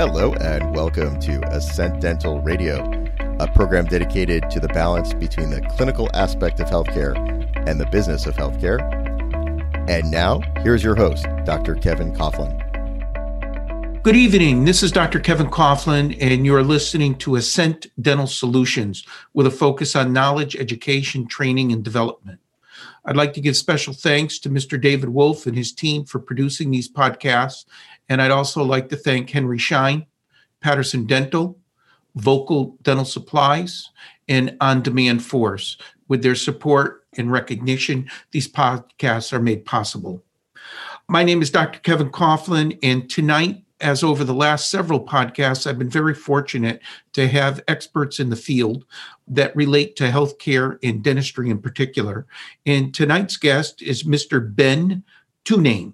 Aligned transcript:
Hello, 0.00 0.32
and 0.40 0.74
welcome 0.74 1.20
to 1.20 1.46
Ascent 1.54 2.00
Dental 2.00 2.40
Radio, 2.40 2.90
a 3.38 3.46
program 3.48 3.84
dedicated 3.84 4.50
to 4.50 4.58
the 4.58 4.68
balance 4.68 5.12
between 5.12 5.50
the 5.50 5.60
clinical 5.76 6.08
aspect 6.14 6.58
of 6.58 6.68
healthcare 6.68 7.14
and 7.68 7.78
the 7.78 7.84
business 7.84 8.24
of 8.24 8.34
healthcare. 8.34 8.80
And 9.90 10.10
now, 10.10 10.40
here's 10.62 10.82
your 10.82 10.94
host, 10.94 11.26
Dr. 11.44 11.74
Kevin 11.74 12.14
Coughlin. 12.14 12.56
Good 14.02 14.16
evening. 14.16 14.64
This 14.64 14.82
is 14.82 14.90
Dr. 14.90 15.20
Kevin 15.20 15.50
Coughlin, 15.50 16.16
and 16.18 16.46
you're 16.46 16.62
listening 16.62 17.14
to 17.16 17.36
Ascent 17.36 17.88
Dental 18.00 18.26
Solutions 18.26 19.04
with 19.34 19.46
a 19.46 19.50
focus 19.50 19.94
on 19.94 20.14
knowledge, 20.14 20.56
education, 20.56 21.26
training, 21.26 21.72
and 21.72 21.84
development. 21.84 22.40
I'd 23.04 23.16
like 23.16 23.32
to 23.34 23.40
give 23.40 23.56
special 23.56 23.92
thanks 23.92 24.38
to 24.40 24.50
Mr. 24.50 24.80
David 24.80 25.08
Wolf 25.08 25.46
and 25.46 25.56
his 25.56 25.72
team 25.72 26.04
for 26.04 26.18
producing 26.18 26.70
these 26.70 26.90
podcasts 26.90 27.64
and 28.10 28.20
I'd 28.20 28.32
also 28.32 28.62
like 28.64 28.88
to 28.88 28.96
thank 28.96 29.30
Henry 29.30 29.56
Schein, 29.56 30.04
Patterson 30.60 31.06
Dental, 31.06 31.56
Vocal 32.16 32.76
Dental 32.82 33.04
Supplies, 33.04 33.88
and 34.28 34.56
On 34.60 34.82
Demand 34.82 35.24
Force. 35.24 35.78
With 36.08 36.22
their 36.22 36.34
support 36.34 37.06
and 37.16 37.30
recognition, 37.30 38.10
these 38.32 38.50
podcasts 38.50 39.32
are 39.32 39.40
made 39.40 39.64
possible. 39.64 40.24
My 41.08 41.22
name 41.22 41.40
is 41.40 41.50
Dr. 41.50 41.78
Kevin 41.78 42.10
Coughlin, 42.10 42.76
and 42.82 43.08
tonight, 43.08 43.62
as 43.80 44.02
over 44.02 44.24
the 44.24 44.34
last 44.34 44.70
several 44.70 45.04
podcasts, 45.04 45.66
I've 45.66 45.78
been 45.78 45.88
very 45.88 46.14
fortunate 46.14 46.80
to 47.12 47.28
have 47.28 47.62
experts 47.68 48.18
in 48.18 48.28
the 48.28 48.36
field 48.36 48.84
that 49.28 49.54
relate 49.54 49.94
to 49.96 50.10
healthcare 50.10 50.78
and 50.82 51.02
dentistry 51.02 51.48
in 51.48 51.60
particular. 51.60 52.26
And 52.66 52.92
tonight's 52.92 53.36
guest 53.36 53.82
is 53.82 54.02
Mr. 54.02 54.54
Ben 54.54 55.04
Tuinei. 55.44 55.92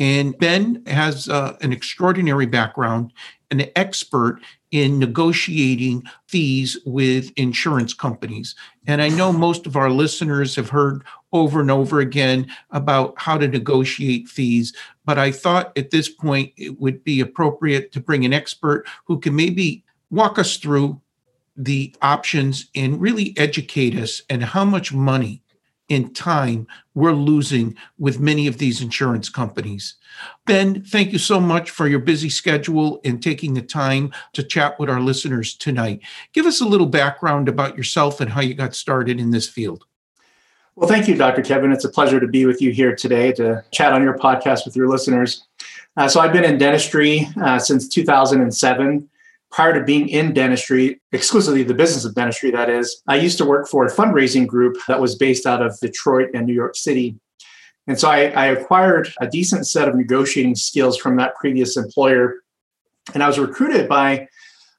And 0.00 0.36
Ben 0.38 0.82
has 0.86 1.28
uh, 1.28 1.56
an 1.60 1.72
extraordinary 1.72 2.46
background, 2.46 3.12
an 3.50 3.66
expert 3.76 4.40
in 4.70 4.98
negotiating 4.98 6.04
fees 6.26 6.78
with 6.86 7.30
insurance 7.36 7.92
companies. 7.92 8.54
And 8.86 9.02
I 9.02 9.08
know 9.08 9.30
most 9.30 9.66
of 9.66 9.76
our 9.76 9.90
listeners 9.90 10.56
have 10.56 10.70
heard 10.70 11.04
over 11.32 11.60
and 11.60 11.70
over 11.70 12.00
again 12.00 12.50
about 12.70 13.14
how 13.18 13.36
to 13.36 13.46
negotiate 13.46 14.26
fees, 14.26 14.74
but 15.04 15.18
I 15.18 15.32
thought 15.32 15.76
at 15.76 15.90
this 15.90 16.08
point 16.08 16.52
it 16.56 16.80
would 16.80 17.04
be 17.04 17.20
appropriate 17.20 17.92
to 17.92 18.00
bring 18.00 18.24
an 18.24 18.32
expert 18.32 18.86
who 19.04 19.20
can 19.20 19.36
maybe 19.36 19.84
walk 20.10 20.38
us 20.38 20.56
through 20.56 21.00
the 21.56 21.94
options 22.00 22.70
and 22.74 23.00
really 23.00 23.34
educate 23.36 23.96
us 23.96 24.22
and 24.30 24.42
how 24.42 24.64
much 24.64 24.94
money 24.94 25.42
in 25.90 26.14
time 26.14 26.66
we're 26.94 27.12
losing 27.12 27.76
with 27.98 28.20
many 28.20 28.46
of 28.46 28.56
these 28.56 28.80
insurance 28.80 29.28
companies. 29.28 29.96
Ben, 30.46 30.82
thank 30.82 31.12
you 31.12 31.18
so 31.18 31.40
much 31.40 31.68
for 31.68 31.86
your 31.86 31.98
busy 31.98 32.30
schedule 32.30 33.00
and 33.04 33.22
taking 33.22 33.52
the 33.52 33.62
time 33.62 34.12
to 34.32 34.42
chat 34.42 34.78
with 34.78 34.88
our 34.88 35.00
listeners 35.00 35.54
tonight. 35.54 36.00
Give 36.32 36.46
us 36.46 36.60
a 36.60 36.66
little 36.66 36.86
background 36.86 37.48
about 37.48 37.76
yourself 37.76 38.20
and 38.20 38.30
how 38.30 38.40
you 38.40 38.54
got 38.54 38.74
started 38.74 39.20
in 39.20 39.30
this 39.30 39.48
field. 39.48 39.84
Well, 40.76 40.88
thank 40.88 41.08
you, 41.08 41.16
Dr. 41.16 41.42
Kevin. 41.42 41.72
It's 41.72 41.84
a 41.84 41.90
pleasure 41.90 42.20
to 42.20 42.28
be 42.28 42.46
with 42.46 42.62
you 42.62 42.70
here 42.70 42.94
today 42.94 43.32
to 43.32 43.64
chat 43.72 43.92
on 43.92 44.02
your 44.02 44.16
podcast 44.16 44.64
with 44.64 44.76
your 44.76 44.88
listeners. 44.88 45.44
Uh, 45.96 46.08
so, 46.08 46.20
I've 46.20 46.32
been 46.32 46.44
in 46.44 46.56
dentistry 46.56 47.28
uh, 47.42 47.58
since 47.58 47.88
2007 47.88 49.09
prior 49.50 49.72
to 49.74 49.84
being 49.84 50.08
in 50.08 50.32
dentistry, 50.32 51.00
exclusively 51.12 51.62
the 51.62 51.74
business 51.74 52.04
of 52.04 52.14
dentistry, 52.14 52.50
that 52.52 52.70
is, 52.70 53.02
I 53.08 53.16
used 53.16 53.38
to 53.38 53.44
work 53.44 53.68
for 53.68 53.84
a 53.84 53.90
fundraising 53.90 54.46
group 54.46 54.76
that 54.86 55.00
was 55.00 55.16
based 55.16 55.46
out 55.46 55.60
of 55.60 55.78
Detroit 55.80 56.30
and 56.34 56.46
New 56.46 56.54
York 56.54 56.76
City. 56.76 57.16
And 57.86 57.98
so 57.98 58.08
I, 58.08 58.28
I, 58.28 58.46
acquired 58.46 59.12
a 59.20 59.26
decent 59.26 59.66
set 59.66 59.88
of 59.88 59.96
negotiating 59.96 60.54
skills 60.54 60.96
from 60.96 61.16
that 61.16 61.34
previous 61.34 61.76
employer. 61.76 62.36
And 63.14 63.22
I 63.22 63.26
was 63.26 63.38
recruited 63.38 63.88
by 63.88 64.28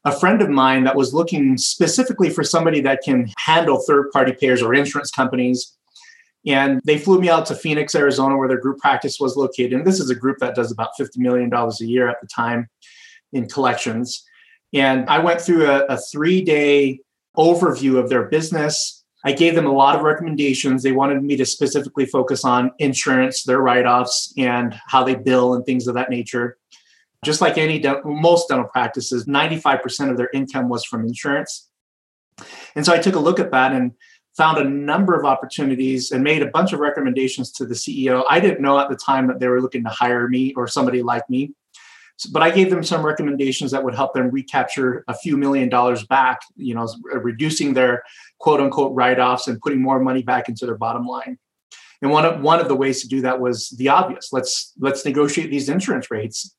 a 0.06 0.18
friend 0.18 0.42
of 0.42 0.50
mine 0.50 0.86
that 0.86 0.96
was 0.96 1.14
looking 1.14 1.58
specifically 1.58 2.30
for 2.30 2.44
somebody 2.44 2.80
that 2.82 3.02
can 3.04 3.30
handle 3.38 3.84
third 3.86 4.12
party 4.12 4.32
payers 4.32 4.62
or 4.62 4.74
insurance 4.74 5.12
companies. 5.12 5.76
And 6.48 6.80
they 6.86 6.98
flew 6.98 7.20
me 7.20 7.30
out 7.30 7.46
to 7.48 7.56
Phoenix, 7.56 7.94
Arizona, 7.94 8.38
where 8.38 8.48
their 8.48 8.60
group 8.60 8.80
practice 8.80 9.20
was 9.20 9.36
located. 9.36 9.74
And 9.74 9.86
this 9.86 10.00
is 10.00 10.10
a 10.10 10.16
group 10.16 10.38
that 10.40 10.56
does 10.56 10.72
about 10.72 10.92
$50 11.00 11.18
million 11.18 11.54
a 11.54 11.72
year 11.84 12.08
at 12.08 12.22
the 12.22 12.28
time 12.28 12.68
in 13.34 13.48
collections. 13.48 14.24
And 14.74 15.10
I 15.10 15.20
went 15.20 15.42
through 15.42 15.66
a, 15.66 15.86
a 15.86 15.98
three 15.98 16.42
day 16.42 17.00
overview 17.38 17.98
of 17.98 18.10
their 18.10 18.24
business. 18.24 19.04
I 19.24 19.34
gave 19.34 19.56
them 19.56 19.68
a 19.68 19.72
lot 19.72 19.96
of 19.96 20.02
recommendations. 20.02 20.82
They 20.82 20.92
wanted 20.92 21.22
me 21.22 21.36
to 21.38 21.46
specifically 21.46 22.06
focus 22.06 22.44
on 22.44 22.72
insurance, 22.80 23.44
their 23.44 23.60
write 23.60 23.86
offs, 23.86 24.34
and 24.38 24.80
how 24.88 25.04
they 25.04 25.16
bill 25.16 25.54
and 25.54 25.66
things 25.66 25.88
of 25.88 25.94
that 25.96 26.10
nature. 26.10 26.58
Just 27.24 27.40
like 27.40 27.58
any 27.58 27.84
most 28.04 28.50
dental 28.50 28.68
practices, 28.68 29.26
95% 29.26 30.10
of 30.10 30.18
their 30.18 30.30
income 30.34 30.70
was 30.70 30.84
from 30.84 31.06
insurance. 31.06 31.70
And 32.76 32.84
so 32.84 32.94
I 32.94 32.98
took 32.98 33.14
a 33.14 33.20
look 33.20 33.40
at 33.40 33.52
that 33.52 33.74
and 33.74 33.92
found 34.36 34.58
a 34.58 34.64
number 34.64 35.14
of 35.14 35.24
opportunities 35.24 36.12
and 36.12 36.24
made 36.24 36.42
a 36.42 36.48
bunch 36.48 36.74
of 36.74 36.80
recommendations 36.80 37.52
to 37.52 37.66
the 37.66 37.76
CEO. 37.76 38.24
I 38.28 38.40
didn't 38.40 38.62
know 38.62 38.80
at 38.80 38.90
the 38.90 38.96
time 38.96 39.28
that 39.28 39.40
they 39.40 39.48
were 39.48 39.62
looking 39.62 39.84
to 39.84 39.90
hire 39.90 40.28
me 40.28 40.54
or 40.56 40.68
somebody 40.68 41.04
like 41.04 41.30
me 41.30 41.54
but 42.26 42.42
I 42.42 42.52
gave 42.52 42.70
them 42.70 42.84
some 42.84 43.06
recommendations 43.06 43.72
that 43.72 43.84
would 43.84 43.96
help 43.96 44.14
them 44.14 44.30
recapture 44.30 45.04
a 45.08 45.14
few 45.14 45.38
million 45.38 45.70
dollars 45.70 46.06
back, 46.06 46.42
you 46.56 46.76
know, 46.76 46.88
reducing 47.04 47.74
their 47.74 48.04
quote 48.40 48.60
unquote 48.60 48.94
write 48.94 49.20
offs 49.20 49.48
and 49.48 49.60
putting 49.62 49.82
more 49.82 50.00
money 50.00 50.22
back 50.22 50.50
into 50.50 50.66
their 50.66 50.78
bottom 50.78 51.06
line. 51.06 51.38
And 52.02 52.12
one 52.12 52.26
of 52.26 52.42
one 52.42 52.60
of 52.60 52.68
the 52.68 52.76
ways 52.76 53.02
to 53.02 53.08
do 53.08 53.22
that 53.22 53.40
was 53.40 53.70
the 53.70 53.90
obvious. 53.90 54.30
Let's 54.32 54.74
let's 54.80 55.06
negotiate 55.06 55.52
these 55.52 55.70
insurance 55.70 56.10
rates. 56.10 56.56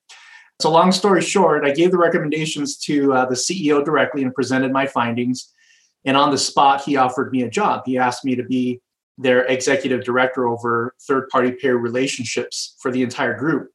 So 0.60 0.70
long 0.70 0.92
story 0.92 1.22
short, 1.22 1.64
I 1.64 1.72
gave 1.72 1.90
the 1.90 1.98
recommendations 1.98 2.76
to 2.78 3.12
uh, 3.12 3.26
the 3.26 3.34
CEO 3.34 3.84
directly 3.84 4.22
and 4.22 4.32
presented 4.32 4.70
my 4.70 4.86
findings. 4.86 5.52
And 6.04 6.16
on 6.16 6.30
the 6.30 6.38
spot, 6.38 6.82
he 6.82 6.96
offered 6.96 7.32
me 7.32 7.42
a 7.42 7.50
job. 7.50 7.82
He 7.86 7.98
asked 7.98 8.24
me 8.24 8.36
to 8.36 8.44
be 8.44 8.80
their 9.18 9.44
executive 9.44 10.04
director 10.04 10.46
over 10.46 10.94
third 11.06 11.28
party 11.28 11.52
payer 11.52 11.76
relationships 11.76 12.76
for 12.80 12.90
the 12.90 13.02
entire 13.02 13.36
group 13.36 13.70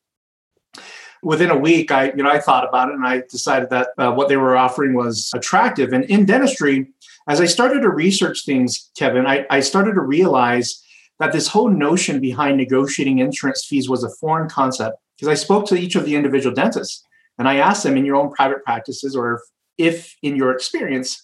within 1.24 1.50
a 1.50 1.58
week, 1.58 1.92
I 1.92 2.12
you 2.12 2.24
know 2.24 2.30
I 2.30 2.40
thought 2.40 2.68
about 2.68 2.90
it 2.90 2.96
and 2.96 3.06
I 3.06 3.24
decided 3.30 3.69
that 3.69 3.90
uh, 3.98 4.12
what 4.12 4.30
they 4.30 4.38
were 4.38 4.58
offering 4.58 4.94
was 4.94 5.31
attractive. 5.36 5.94
And 5.94 6.04
in 6.06 6.25
dentistry, 6.25 6.88
As 7.28 7.42
I 7.42 7.46
started 7.46 7.81
to 7.81 7.90
research 7.90 8.46
things, 8.46 8.90
Kevin, 8.98 9.28
I, 9.28 9.46
I 9.50 9.60
started 9.60 9.96
to 9.96 10.02
realize 10.02 10.81
that 11.19 11.34
this 11.34 11.48
whole 11.50 11.69
notion 11.69 12.22
behind 12.22 12.58
negotiating 12.58 13.19
insurance 13.19 13.66
fees 13.66 13.90
was 13.90 14.04
a 14.04 14.10
foreign 14.10 14.48
concept 14.50 14.98
because 15.18 15.28
I 15.28 15.34
spoke 15.34 15.66
to 15.68 15.75
each 15.75 15.96
of 15.96 16.06
the 16.06 16.16
individual 16.16 16.56
dentists 16.56 17.04
and 17.38 17.48
I 17.48 17.58
asked 17.58 17.84
them 17.84 17.98
in 17.98 18.06
your 18.06 18.16
own 18.16 18.31
private 18.31 18.64
practices 18.64 19.16
or 19.16 19.42
if 19.78 20.16
in 20.22 20.36
your 20.36 20.52
experience, 20.52 21.22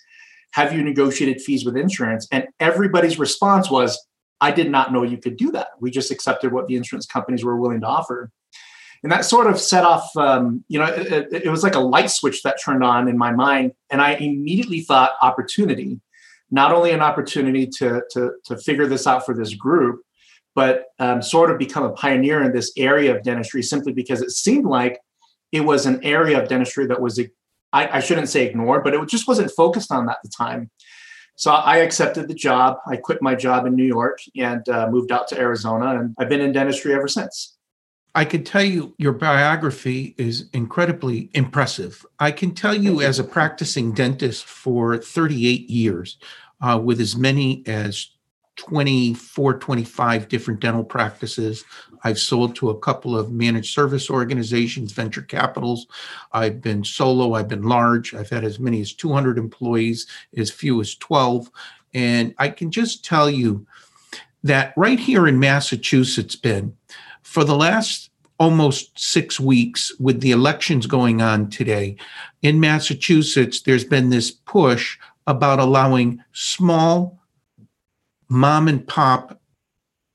have 0.52 0.74
you 0.74 0.84
negotiated 0.84 1.42
fees 1.42 1.66
with 1.66 1.78
insurance? 1.78 2.28
And 2.32 2.48
everybody's 2.60 3.18
response 3.18 3.72
was, 3.72 3.98
I 4.42 4.52
did 4.52 4.70
not 4.70 4.92
know 4.92 5.04
you 5.04 5.18
could 5.18 5.38
do 5.38 5.52
that. 5.54 5.70
We 5.80 5.90
just 5.90 6.12
accepted 6.12 6.52
what 6.52 6.68
the 6.68 6.76
insurance 6.76 7.06
companies 7.06 7.46
were 7.46 7.56
willing 7.56 7.82
to 7.82 7.88
offer. 7.88 8.30
And 9.04 9.12
that 9.12 9.26
sort 9.26 9.48
of 9.48 9.60
set 9.60 9.84
off, 9.84 10.16
um, 10.16 10.64
you 10.70 10.80
know, 10.80 10.86
it, 10.86 11.28
it 11.32 11.50
was 11.50 11.62
like 11.62 11.76
a 11.76 11.80
light 11.80 12.10
switch 12.10 12.42
that 12.44 12.58
turned 12.64 12.84
on 12.84 13.10
in 13.10 13.18
my 13.18 13.32
mind. 13.32 13.74
And 13.92 14.02
I 14.02 14.14
immediately 14.14 14.80
thought 14.80 15.12
opportunity, 15.22 16.00
not 16.50 16.72
only 16.72 16.92
an 16.92 17.02
opportunity 17.02 17.68
to, 17.68 18.02
to, 18.12 18.32
to 18.46 18.58
figure 18.58 18.88
this 18.88 19.06
out 19.06 19.26
for 19.26 19.36
this 19.36 19.54
group, 19.56 20.02
but 20.56 20.86
um, 21.00 21.22
sort 21.22 21.52
of 21.52 21.58
become 21.58 21.84
a 21.84 21.92
pioneer 21.92 22.42
in 22.44 22.54
this 22.54 22.72
area 22.78 23.14
of 23.14 23.24
dentistry 23.24 23.62
simply 23.62 23.92
because 23.92 24.22
it 24.22 24.32
seemed 24.32 24.66
like 24.66 25.00
it 25.52 25.62
was 25.62 25.86
an 25.86 26.04
area 26.04 26.42
of 26.42 26.48
dentistry 26.48 26.86
that 26.88 27.02
was, 27.02 27.20
I, 27.74 27.98
I 27.98 28.00
shouldn't 28.00 28.30
say 28.30 28.46
ignored, 28.46 28.84
but 28.86 28.94
it 28.94 29.10
just 29.10 29.28
wasn't 29.28 29.52
focused 29.52 29.92
on 29.92 30.10
at 30.10 30.18
the 30.24 30.30
time. 30.30 30.70
So 31.36 31.52
I 31.52 31.78
accepted 31.78 32.28
the 32.28 32.36
job. 32.36 32.78
I 32.88 32.96
quit 32.96 33.22
my 33.22 33.36
job 33.36 33.66
in 33.66 33.76
New 33.76 33.86
York 33.86 34.20
and 34.38 34.68
uh, 34.70 34.88
moved 34.90 35.12
out 35.12 35.28
to 35.30 35.40
Arizona, 35.40 36.00
and 36.00 36.16
I've 36.20 36.30
been 36.30 36.42
in 36.42 36.52
dentistry 36.52 36.94
ever 36.94 37.08
since. 37.08 37.53
I 38.16 38.26
can 38.26 38.44
tell 38.44 38.64
you 38.64 38.94
your 38.98 39.14
biography 39.14 40.14
is 40.18 40.50
incredibly 40.54 41.30
impressive. 41.34 42.06
I 42.20 42.32
can 42.32 42.54
tell 42.54 42.76
you, 42.76 43.02
as 43.02 43.18
a 43.18 43.24
practicing 43.24 43.92
dentist 43.92 44.46
for 44.46 44.98
38 44.98 45.70
years, 45.70 46.18
uh, 46.62 46.80
with 46.82 47.02
as 47.02 47.16
many 47.16 47.64
as 47.66 48.12
24, 48.56 49.58
25 49.58 50.28
different 50.30 50.60
dental 50.60 50.84
practices. 50.84 51.66
I've 52.04 52.20
sold 52.20 52.56
to 52.58 52.70
a 52.70 52.80
couple 52.80 53.18
of 53.18 53.32
managed 53.32 53.74
service 53.74 54.10
organizations, 54.10 54.92
venture 54.92 55.24
capitals. 55.24 55.88
I've 56.32 56.62
been 56.62 56.84
solo, 56.84 57.34
I've 57.34 57.48
been 57.48 57.64
large. 57.64 58.14
I've 58.14 58.30
had 58.30 58.44
as 58.44 58.60
many 58.60 58.80
as 58.82 58.94
200 58.94 59.38
employees, 59.38 60.06
as 60.38 60.52
few 60.52 60.80
as 60.82 60.96
12. 60.96 61.50
And 61.94 62.36
I 62.38 62.50
can 62.50 62.72
just 62.72 63.04
tell 63.04 63.30
you 63.30 63.66
that 64.44 64.74
right 64.78 65.00
here 65.00 65.28
in 65.28 65.40
Massachusetts, 65.40 66.36
Ben, 66.36 66.76
for 67.34 67.44
the 67.44 67.56
last 67.56 68.12
almost 68.40 68.92
six 68.96 69.40
weeks 69.40 69.92
with 70.00 70.22
the 70.22 70.30
elections 70.30 70.86
going 70.86 71.20
on 71.20 71.50
today 71.50 71.96
in 72.44 72.60
Massachusetts, 72.60 73.62
there's 73.62 73.84
been 73.84 74.12
this 74.12 74.30
push 74.30 75.00
about 75.26 75.58
allowing 75.58 76.24
small 76.34 77.20
mom 78.30 78.68
and 78.68 78.88
pop 78.88 79.42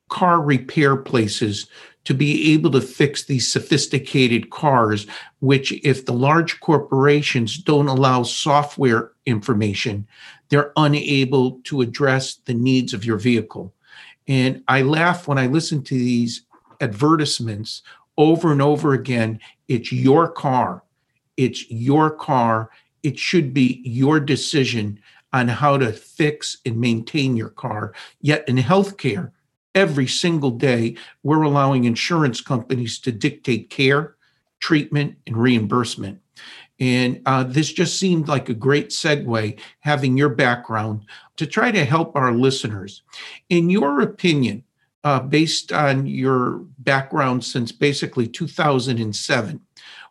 car 0.07 0.39
repair 0.39 0.95
places 0.95 1.67
to 2.05 2.13
be 2.13 2.53
able 2.53 2.71
to 2.71 2.79
fix 2.79 3.25
these 3.25 3.51
sophisticated 3.51 4.49
cars, 4.49 5.05
which, 5.41 5.73
if 5.83 6.05
the 6.05 6.13
large 6.13 6.61
corporations 6.61 7.57
don't 7.57 7.89
allow 7.89 8.23
software 8.23 9.11
information, 9.25 10.07
they're 10.47 10.71
unable 10.77 11.59
to 11.65 11.81
address 11.81 12.35
the 12.45 12.53
needs 12.53 12.93
of 12.93 13.03
your 13.03 13.17
vehicle. 13.17 13.73
And 14.25 14.63
I 14.69 14.83
laugh 14.83 15.27
when 15.27 15.37
I 15.37 15.47
listen 15.47 15.83
to 15.83 15.93
these 15.95 16.43
advertisements 16.81 17.81
over 18.17 18.51
and 18.51 18.61
over 18.61 18.93
again. 18.93 19.39
It's 19.67 19.91
your 19.91 20.29
car. 20.29 20.83
It's 21.37 21.69
your 21.71 22.11
car. 22.11 22.69
It 23.03 23.17
should 23.17 23.53
be 23.53 23.81
your 23.85 24.19
decision 24.19 24.99
on 25.31 25.47
how 25.47 25.77
to 25.77 25.93
fix 25.93 26.57
and 26.65 26.77
maintain 26.77 27.37
your 27.37 27.49
car. 27.49 27.93
Yet 28.19 28.47
in 28.47 28.57
healthcare, 28.57 29.31
every 29.75 30.07
single 30.07 30.51
day, 30.51 30.95
we're 31.23 31.43
allowing 31.43 31.83
insurance 31.85 32.41
companies 32.41 32.99
to 32.99 33.11
dictate 33.11 33.69
care, 33.69 34.15
treatment, 34.59 35.15
and 35.27 35.37
reimbursement. 35.37 36.19
And 36.79 37.21
uh, 37.25 37.43
this 37.43 37.71
just 37.71 37.99
seemed 37.99 38.27
like 38.27 38.49
a 38.49 38.53
great 38.53 38.89
segue, 38.89 39.59
having 39.81 40.17
your 40.17 40.29
background 40.29 41.05
to 41.35 41.45
try 41.45 41.71
to 41.71 41.85
help 41.85 42.15
our 42.15 42.31
listeners. 42.31 43.03
In 43.49 43.69
your 43.69 44.01
opinion, 44.01 44.63
uh, 45.03 45.19
based 45.19 45.71
on 45.71 46.05
your 46.05 46.65
background 46.79 47.43
since 47.43 47.71
basically 47.71 48.27
2007, 48.27 49.61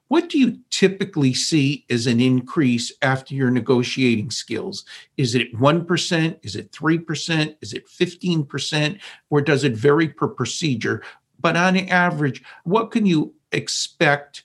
what 0.09 0.31
do 0.31 0.39
you 0.39 0.59
typically 0.71 1.35
see 1.35 1.85
as 1.91 2.07
an 2.07 2.21
increase 2.21 2.91
after 3.03 3.35
your 3.35 3.51
negotiating 3.51 4.31
skills? 4.31 4.85
Is 5.19 5.35
it 5.35 5.55
1%? 5.55 6.39
Is 6.43 6.57
it 6.57 6.73
3%? 6.73 7.57
Is 7.61 7.75
it 7.75 7.87
15%? 7.87 8.99
Or 9.29 9.43
does 9.43 9.65
it 9.65 9.77
vary 9.77 10.09
per 10.09 10.29
procedure? 10.29 11.03
But 11.39 11.57
on 11.57 11.77
average, 11.77 12.43
what 12.65 12.91
can 12.91 13.05
you 13.05 13.35
expect 13.53 14.43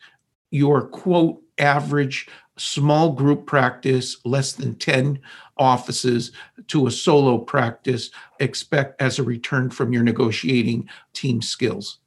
your 0.51 0.87
quote 0.87 1.41
average 1.57 2.27
small 2.57 3.11
group 3.13 3.45
practice, 3.45 4.17
less 4.25 4.53
than 4.53 4.75
10 4.75 5.19
offices, 5.57 6.31
to 6.67 6.87
a 6.87 6.91
solo 6.91 7.37
practice 7.37 8.09
expect 8.39 9.01
as 9.01 9.19
a 9.19 9.23
return 9.23 9.69
from 9.69 9.93
your 9.93 10.03
negotiating 10.03 10.89
team 11.13 11.41
skills? 11.41 11.99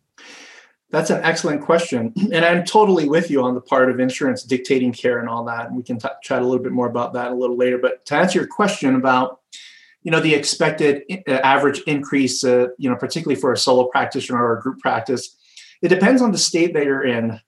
That's 0.91 1.11
an 1.11 1.23
excellent 1.25 1.63
question. 1.63 2.13
And 2.33 2.45
I'm 2.45 2.65
totally 2.65 3.09
with 3.09 3.31
you 3.31 3.43
on 3.43 3.55
the 3.55 3.61
part 3.61 3.91
of 3.91 3.99
insurance 3.99 4.45
dictating 4.45 4.93
care 4.93 5.19
and 5.19 5.29
all 5.29 5.45
that. 5.45 5.67
And 5.67 5.77
we 5.77 5.83
can 5.83 5.99
t- 5.99 6.09
chat 6.23 6.43
a 6.43 6.45
little 6.45 6.63
bit 6.63 6.73
more 6.73 6.87
about 6.87 7.13
that 7.15 7.33
a 7.33 7.35
little 7.35 7.57
later. 7.57 7.77
But 7.77 8.07
to 8.07 8.15
answer 8.15 8.39
your 8.39 8.49
question 8.49 8.95
about, 8.95 9.41
you 10.05 10.13
know, 10.13 10.21
the 10.21 10.35
expected 10.35 11.03
uh, 11.27 11.33
average 11.33 11.81
increase, 11.81 12.45
uh, 12.45 12.69
you 12.79 12.89
know, 12.89 12.95
particularly 12.95 13.41
for 13.41 13.53
a 13.53 13.59
solo 13.59 13.89
practitioner 13.89 14.43
or 14.43 14.59
a 14.59 14.63
group 14.63 14.79
practice, 14.79 15.37
it 15.83 15.89
depends 15.89 16.23
on 16.23 16.31
the 16.31 16.39
state 16.39 16.73
that 16.75 16.85
you're 16.85 17.05
in. 17.05 17.41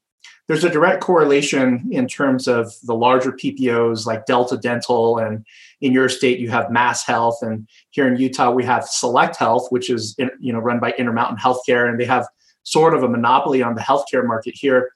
There's 0.49 0.65
a 0.65 0.71
direct 0.71 1.03
correlation 1.03 1.87
in 1.91 2.09
terms 2.09 2.49
of 2.49 2.73
the 2.85 2.95
larger 2.95 3.33
PPOs 3.33 4.07
like 4.07 4.25
Delta 4.25 4.57
Dental, 4.57 5.19
and 5.19 5.45
in 5.83 5.93
your 5.93 6.09
state 6.09 6.41
you 6.41 6.49
have 6.49 6.71
Mass 6.71 7.05
Health, 7.05 7.39
and 7.43 7.69
here 7.91 8.09
in 8.09 8.19
Utah 8.19 8.51
we 8.51 8.65
have 8.65 8.89
Select 8.89 9.37
Health, 9.37 9.69
which 9.71 9.91
is 9.91 10.17
you 10.19 10.53
know 10.53 10.59
run 10.59 10.81
by 10.81 10.93
Intermountain 10.93 11.37
Healthcare, 11.37 11.89
and 11.89 12.01
they 12.01 12.07
have 12.07 12.27
sort 12.63 12.95
of 12.95 13.03
a 13.03 13.09
monopoly 13.09 13.63
on 13.63 13.75
the 13.75 13.83
healthcare 13.83 14.27
market 14.27 14.55
here. 14.57 14.91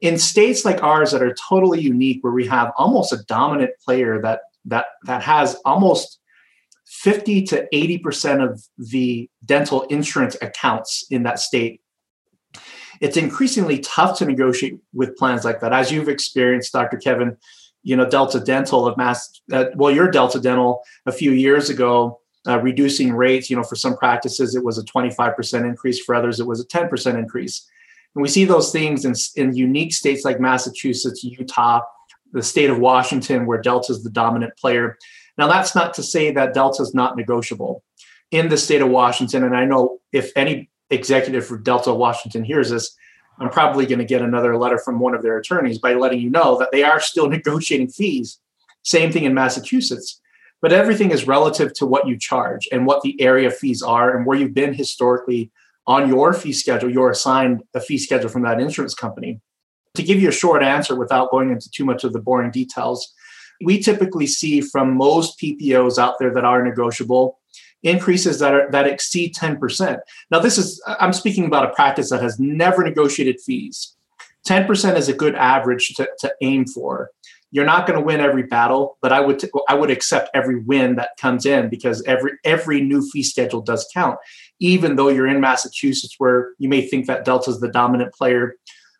In 0.00 0.18
states 0.18 0.64
like 0.64 0.82
ours 0.82 1.12
that 1.12 1.22
are 1.22 1.34
totally 1.48 1.80
unique, 1.80 2.24
where 2.24 2.32
we 2.32 2.46
have 2.48 2.72
almost 2.76 3.12
a 3.12 3.22
dominant 3.28 3.70
player 3.84 4.20
that 4.22 4.40
that 4.64 4.86
that 5.04 5.22
has 5.22 5.56
almost 5.64 6.18
50 6.86 7.44
to 7.44 7.68
80% 7.72 8.50
of 8.50 8.64
the 8.76 9.30
dental 9.44 9.82
insurance 9.82 10.36
accounts 10.42 11.06
in 11.10 11.22
that 11.22 11.38
state. 11.38 11.80
It's 13.00 13.16
increasingly 13.16 13.78
tough 13.78 14.18
to 14.18 14.26
negotiate 14.26 14.78
with 14.92 15.16
plans 15.16 15.44
like 15.44 15.60
that. 15.60 15.72
As 15.72 15.90
you've 15.90 16.08
experienced, 16.08 16.72
Dr. 16.72 16.98
Kevin, 16.98 17.36
you 17.82 17.96
know, 17.96 18.08
Delta 18.08 18.40
Dental 18.40 18.86
of 18.86 18.96
Mass, 18.96 19.40
uh, 19.52 19.66
well, 19.74 19.90
your 19.90 20.10
Delta 20.10 20.38
Dental 20.38 20.82
a 21.06 21.12
few 21.12 21.32
years 21.32 21.70
ago 21.70 22.20
uh, 22.46 22.60
reducing 22.60 23.12
rates. 23.12 23.50
You 23.50 23.56
know, 23.56 23.62
for 23.62 23.76
some 23.76 23.96
practices, 23.96 24.54
it 24.54 24.64
was 24.64 24.78
a 24.78 24.84
25% 24.84 25.64
increase. 25.64 26.00
For 26.00 26.14
others, 26.14 26.40
it 26.40 26.46
was 26.46 26.60
a 26.60 26.66
10% 26.66 27.18
increase. 27.18 27.68
And 28.14 28.22
we 28.22 28.28
see 28.28 28.44
those 28.44 28.72
things 28.72 29.04
in, 29.04 29.14
in 29.36 29.56
unique 29.56 29.92
states 29.92 30.24
like 30.24 30.40
Massachusetts, 30.40 31.22
Utah, 31.22 31.80
the 32.32 32.42
state 32.42 32.70
of 32.70 32.78
Washington, 32.78 33.46
where 33.46 33.60
Delta 33.60 33.92
is 33.92 34.02
the 34.02 34.10
dominant 34.10 34.56
player. 34.56 34.98
Now, 35.38 35.48
that's 35.48 35.74
not 35.74 35.94
to 35.94 36.02
say 36.02 36.32
that 36.32 36.54
Delta 36.54 36.82
is 36.82 36.94
not 36.94 37.16
negotiable. 37.16 37.82
In 38.30 38.48
the 38.48 38.56
state 38.56 38.82
of 38.82 38.88
Washington, 38.88 39.42
and 39.42 39.56
I 39.56 39.64
know 39.64 39.98
if 40.12 40.30
any 40.36 40.70
executive 40.90 41.46
for 41.46 41.58
Delta 41.58 41.92
Washington 41.94 42.44
hears 42.44 42.70
this, 42.70 42.96
I'm 43.38 43.50
probably 43.50 43.86
going 43.86 43.98
to 43.98 44.04
get 44.04 44.22
another 44.22 44.56
letter 44.56 44.78
from 44.78 45.00
one 45.00 45.14
of 45.14 45.22
their 45.22 45.38
attorneys 45.38 45.78
by 45.78 45.94
letting 45.94 46.20
you 46.20 46.30
know 46.30 46.58
that 46.58 46.72
they 46.72 46.82
are 46.82 47.00
still 47.00 47.28
negotiating 47.30 47.88
fees. 47.88 48.38
Same 48.82 49.12
thing 49.12 49.24
in 49.24 49.34
Massachusetts 49.34 50.20
but 50.60 50.72
everything 50.72 51.10
is 51.10 51.26
relative 51.26 51.72
to 51.74 51.86
what 51.86 52.06
you 52.06 52.18
charge 52.18 52.68
and 52.70 52.86
what 52.86 53.02
the 53.02 53.20
area 53.20 53.50
fees 53.50 53.82
are 53.82 54.16
and 54.16 54.26
where 54.26 54.38
you've 54.38 54.54
been 54.54 54.74
historically 54.74 55.50
on 55.86 56.08
your 56.08 56.32
fee 56.32 56.52
schedule 56.52 56.90
you're 56.90 57.10
assigned 57.10 57.62
a 57.74 57.80
fee 57.80 57.98
schedule 57.98 58.28
from 58.28 58.42
that 58.42 58.60
insurance 58.60 58.94
company 58.94 59.40
to 59.94 60.02
give 60.02 60.20
you 60.20 60.28
a 60.28 60.32
short 60.32 60.62
answer 60.62 60.94
without 60.94 61.30
going 61.30 61.50
into 61.50 61.70
too 61.70 61.84
much 61.84 62.04
of 62.04 62.12
the 62.12 62.20
boring 62.20 62.50
details 62.50 63.12
we 63.62 63.78
typically 63.78 64.26
see 64.26 64.60
from 64.60 64.96
most 64.96 65.38
ppos 65.40 65.98
out 65.98 66.18
there 66.18 66.32
that 66.32 66.44
are 66.44 66.62
negotiable 66.62 67.39
increases 67.82 68.38
that 68.38 68.54
are 68.54 68.70
that 68.70 68.86
exceed 68.86 69.34
10% 69.34 69.98
now 70.30 70.38
this 70.38 70.58
is 70.58 70.82
i'm 70.86 71.12
speaking 71.12 71.46
about 71.46 71.64
a 71.64 71.74
practice 71.74 72.10
that 72.10 72.22
has 72.22 72.38
never 72.38 72.82
negotiated 72.82 73.40
fees. 73.40 73.96
10% 74.46 74.96
is 74.96 75.08
a 75.08 75.12
good 75.12 75.34
average 75.34 75.94
to, 75.94 76.08
to 76.18 76.32
aim 76.40 76.66
for. 76.66 77.10
You're 77.52 77.66
not 77.66 77.86
going 77.86 77.98
to 77.98 78.04
win 78.04 78.20
every 78.20 78.44
battle, 78.44 78.96
but 79.02 79.12
I 79.12 79.20
would 79.20 79.40
t- 79.40 79.50
I 79.68 79.74
would 79.74 79.90
accept 79.90 80.30
every 80.34 80.60
win 80.62 80.94
that 80.96 81.16
comes 81.18 81.44
in 81.44 81.68
because 81.68 82.00
every 82.04 82.32
every 82.44 82.80
new 82.80 83.02
fee 83.10 83.24
schedule 83.24 83.60
does 83.60 83.88
count. 83.92 84.18
Even 84.60 84.94
though 84.94 85.08
you're 85.08 85.26
in 85.26 85.40
Massachusetts, 85.40 86.14
where 86.18 86.50
you 86.58 86.68
may 86.68 86.86
think 86.86 87.06
that 87.06 87.24
Delta 87.24 87.50
is 87.50 87.58
the 87.58 87.68
dominant 87.68 88.14
player, 88.14 88.54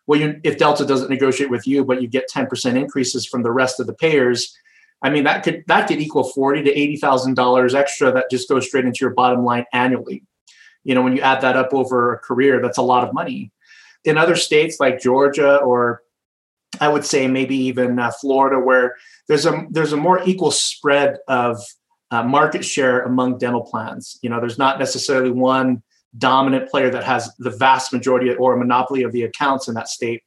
well, 0.05 0.19
you, 0.19 0.41
if 0.43 0.57
Delta 0.57 0.85
doesn't 0.85 1.09
negotiate 1.09 1.49
with 1.49 1.65
you, 1.65 1.85
but 1.85 2.01
you 2.01 2.09
get 2.09 2.29
10% 2.29 2.75
increases 2.75 3.25
from 3.25 3.43
the 3.43 3.51
rest 3.51 3.79
of 3.79 3.87
the 3.87 3.93
payers, 3.93 4.53
I 5.01 5.09
mean, 5.09 5.23
that 5.23 5.43
could 5.43 5.63
that 5.67 5.87
could 5.87 5.99
equal 5.99 6.23
forty 6.23 6.63
to 6.63 6.71
eighty 6.71 6.95
thousand 6.95 7.35
dollars 7.35 7.73
extra 7.73 8.11
that 8.11 8.29
just 8.29 8.47
goes 8.47 8.67
straight 8.67 8.85
into 8.85 8.99
your 9.01 9.11
bottom 9.11 9.43
line 9.43 9.65
annually. 9.73 10.23
You 10.83 10.95
know, 10.95 11.01
when 11.01 11.15
you 11.15 11.21
add 11.21 11.41
that 11.41 11.57
up 11.57 11.73
over 11.73 12.13
a 12.13 12.19
career, 12.19 12.61
that's 12.61 12.77
a 12.77 12.83
lot 12.83 13.07
of 13.07 13.13
money. 13.13 13.51
In 14.03 14.17
other 14.17 14.35
states 14.35 14.79
like 14.79 14.99
Georgia 14.99 15.57
or 15.57 16.01
I 16.79 16.87
would 16.87 17.05
say 17.05 17.27
maybe 17.27 17.55
even 17.55 17.99
uh, 17.99 18.11
Florida, 18.11 18.59
where 18.59 18.95
there's 19.27 19.45
a 19.45 19.65
there's 19.69 19.93
a 19.93 19.97
more 19.97 20.21
equal 20.25 20.51
spread 20.51 21.17
of 21.27 21.57
uh, 22.11 22.23
market 22.23 22.63
share 22.63 23.01
among 23.01 23.37
dental 23.37 23.61
plans. 23.61 24.19
You 24.21 24.29
know, 24.29 24.39
there's 24.39 24.57
not 24.57 24.79
necessarily 24.79 25.31
one 25.31 25.83
dominant 26.17 26.69
player 26.69 26.89
that 26.89 27.03
has 27.03 27.29
the 27.39 27.49
vast 27.49 27.93
majority 27.93 28.33
or 28.33 28.53
a 28.53 28.57
monopoly 28.57 29.03
of 29.03 29.11
the 29.11 29.23
accounts 29.23 29.67
in 29.67 29.75
that 29.75 29.89
state. 29.89 30.23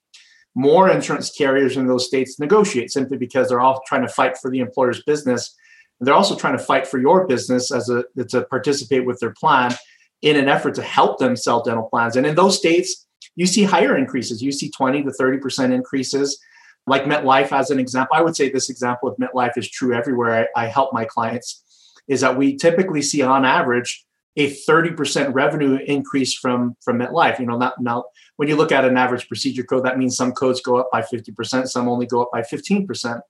More 0.54 0.88
insurance 0.88 1.30
carriers 1.30 1.76
in 1.76 1.86
those 1.86 2.06
states 2.06 2.38
negotiate 2.38 2.92
simply 2.92 3.16
because 3.16 3.48
they're 3.48 3.60
all 3.60 3.82
trying 3.86 4.02
to 4.02 4.08
fight 4.08 4.38
for 4.38 4.50
the 4.50 4.60
employer's 4.60 5.02
business. 5.02 5.56
And 5.98 6.06
they're 6.06 6.14
also 6.14 6.36
trying 6.36 6.56
to 6.56 6.62
fight 6.62 6.86
for 6.86 6.98
your 6.98 7.26
business 7.26 7.72
as 7.72 7.88
a 7.88 8.04
to 8.28 8.44
participate 8.44 9.04
with 9.04 9.18
their 9.20 9.32
plan 9.32 9.74
in 10.22 10.36
an 10.36 10.48
effort 10.48 10.74
to 10.76 10.82
help 10.82 11.18
them 11.18 11.36
sell 11.36 11.62
dental 11.62 11.84
plans. 11.84 12.16
And 12.16 12.26
in 12.26 12.34
those 12.34 12.56
states, 12.56 13.06
you 13.36 13.46
see 13.46 13.64
higher 13.64 13.96
increases. 13.96 14.42
You 14.42 14.52
see 14.52 14.70
20 14.70 15.02
to 15.02 15.10
30% 15.10 15.72
increases. 15.72 16.38
Like 16.86 17.04
MetLife, 17.04 17.52
as 17.52 17.70
an 17.70 17.78
example, 17.78 18.16
I 18.16 18.22
would 18.22 18.36
say 18.36 18.50
this 18.50 18.70
example 18.70 19.08
of 19.08 19.16
MetLife 19.16 19.56
is 19.56 19.70
true 19.70 19.94
everywhere 19.94 20.48
I, 20.56 20.64
I 20.64 20.66
help 20.66 20.92
my 20.92 21.04
clients, 21.04 21.62
is 22.08 22.20
that 22.20 22.36
we 22.36 22.56
typically 22.56 23.02
see 23.02 23.22
on 23.22 23.44
average 23.44 24.04
a 24.36 24.52
30% 24.52 25.32
revenue 25.32 25.78
increase 25.86 26.34
from, 26.34 26.76
from 26.84 26.98
MetLife. 26.98 27.38
You 27.38 27.46
know, 27.46 27.56
not, 27.56 27.80
now 27.80 28.04
when 28.36 28.48
you 28.48 28.56
look 28.56 28.72
at 28.72 28.84
an 28.84 28.96
average 28.96 29.28
procedure 29.28 29.62
code, 29.62 29.84
that 29.84 29.98
means 29.98 30.16
some 30.16 30.32
codes 30.32 30.60
go 30.60 30.76
up 30.76 30.90
by 30.90 31.02
50%, 31.02 31.68
some 31.68 31.88
only 31.88 32.06
go 32.06 32.22
up 32.22 32.30
by 32.32 32.42
15%. 32.42 33.20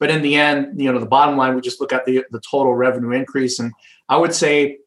But 0.00 0.10
in 0.10 0.22
the 0.22 0.36
end, 0.36 0.80
you 0.80 0.90
know, 0.92 0.98
the 0.98 1.06
bottom 1.06 1.36
line, 1.36 1.54
we 1.54 1.60
just 1.60 1.80
look 1.80 1.92
at 1.92 2.04
the, 2.04 2.24
the 2.30 2.40
total 2.40 2.74
revenue 2.74 3.10
increase. 3.10 3.58
And 3.58 3.72
I 4.08 4.16
would 4.16 4.32
say 4.32 4.78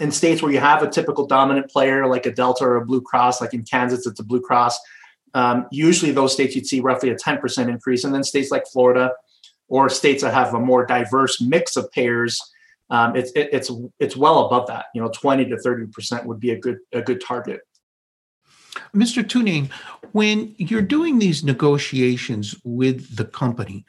in 0.00 0.10
states 0.10 0.42
where 0.42 0.52
you 0.52 0.60
have 0.60 0.82
a 0.82 0.88
typical 0.88 1.26
dominant 1.26 1.70
player 1.70 2.06
like 2.06 2.26
a 2.26 2.32
Delta 2.32 2.64
or 2.64 2.76
a 2.76 2.86
Blue 2.86 3.00
Cross, 3.00 3.40
like 3.40 3.54
in 3.54 3.64
Kansas, 3.64 4.06
it's 4.06 4.20
a 4.20 4.24
Blue 4.24 4.40
Cross. 4.40 4.78
Um, 5.34 5.66
usually, 5.72 6.12
those 6.12 6.32
states 6.32 6.54
you'd 6.54 6.66
see 6.66 6.80
roughly 6.80 7.10
a 7.10 7.16
10% 7.16 7.68
increase, 7.68 8.04
and 8.04 8.14
then 8.14 8.22
states 8.22 8.50
like 8.50 8.64
Florida 8.72 9.12
or 9.68 9.88
states 9.88 10.22
that 10.22 10.32
have 10.32 10.54
a 10.54 10.60
more 10.60 10.86
diverse 10.86 11.40
mix 11.40 11.76
of 11.76 11.90
payers, 11.90 12.40
um, 12.94 13.16
it's 13.16 13.32
it, 13.32 13.48
it's 13.52 13.70
it's 13.98 14.16
well 14.16 14.46
above 14.46 14.68
that. 14.68 14.86
You 14.94 15.02
know, 15.02 15.08
20 15.08 15.46
to 15.46 15.56
30% 15.56 16.24
would 16.26 16.38
be 16.38 16.52
a 16.52 16.58
good 16.58 16.78
a 16.92 17.02
good 17.02 17.20
target. 17.20 17.62
Mr. 18.94 19.24
Tuinei, 19.24 19.68
when 20.12 20.54
you're 20.58 20.82
doing 20.82 21.18
these 21.18 21.42
negotiations 21.42 22.54
with 22.64 23.16
the 23.16 23.24
company, 23.24 23.84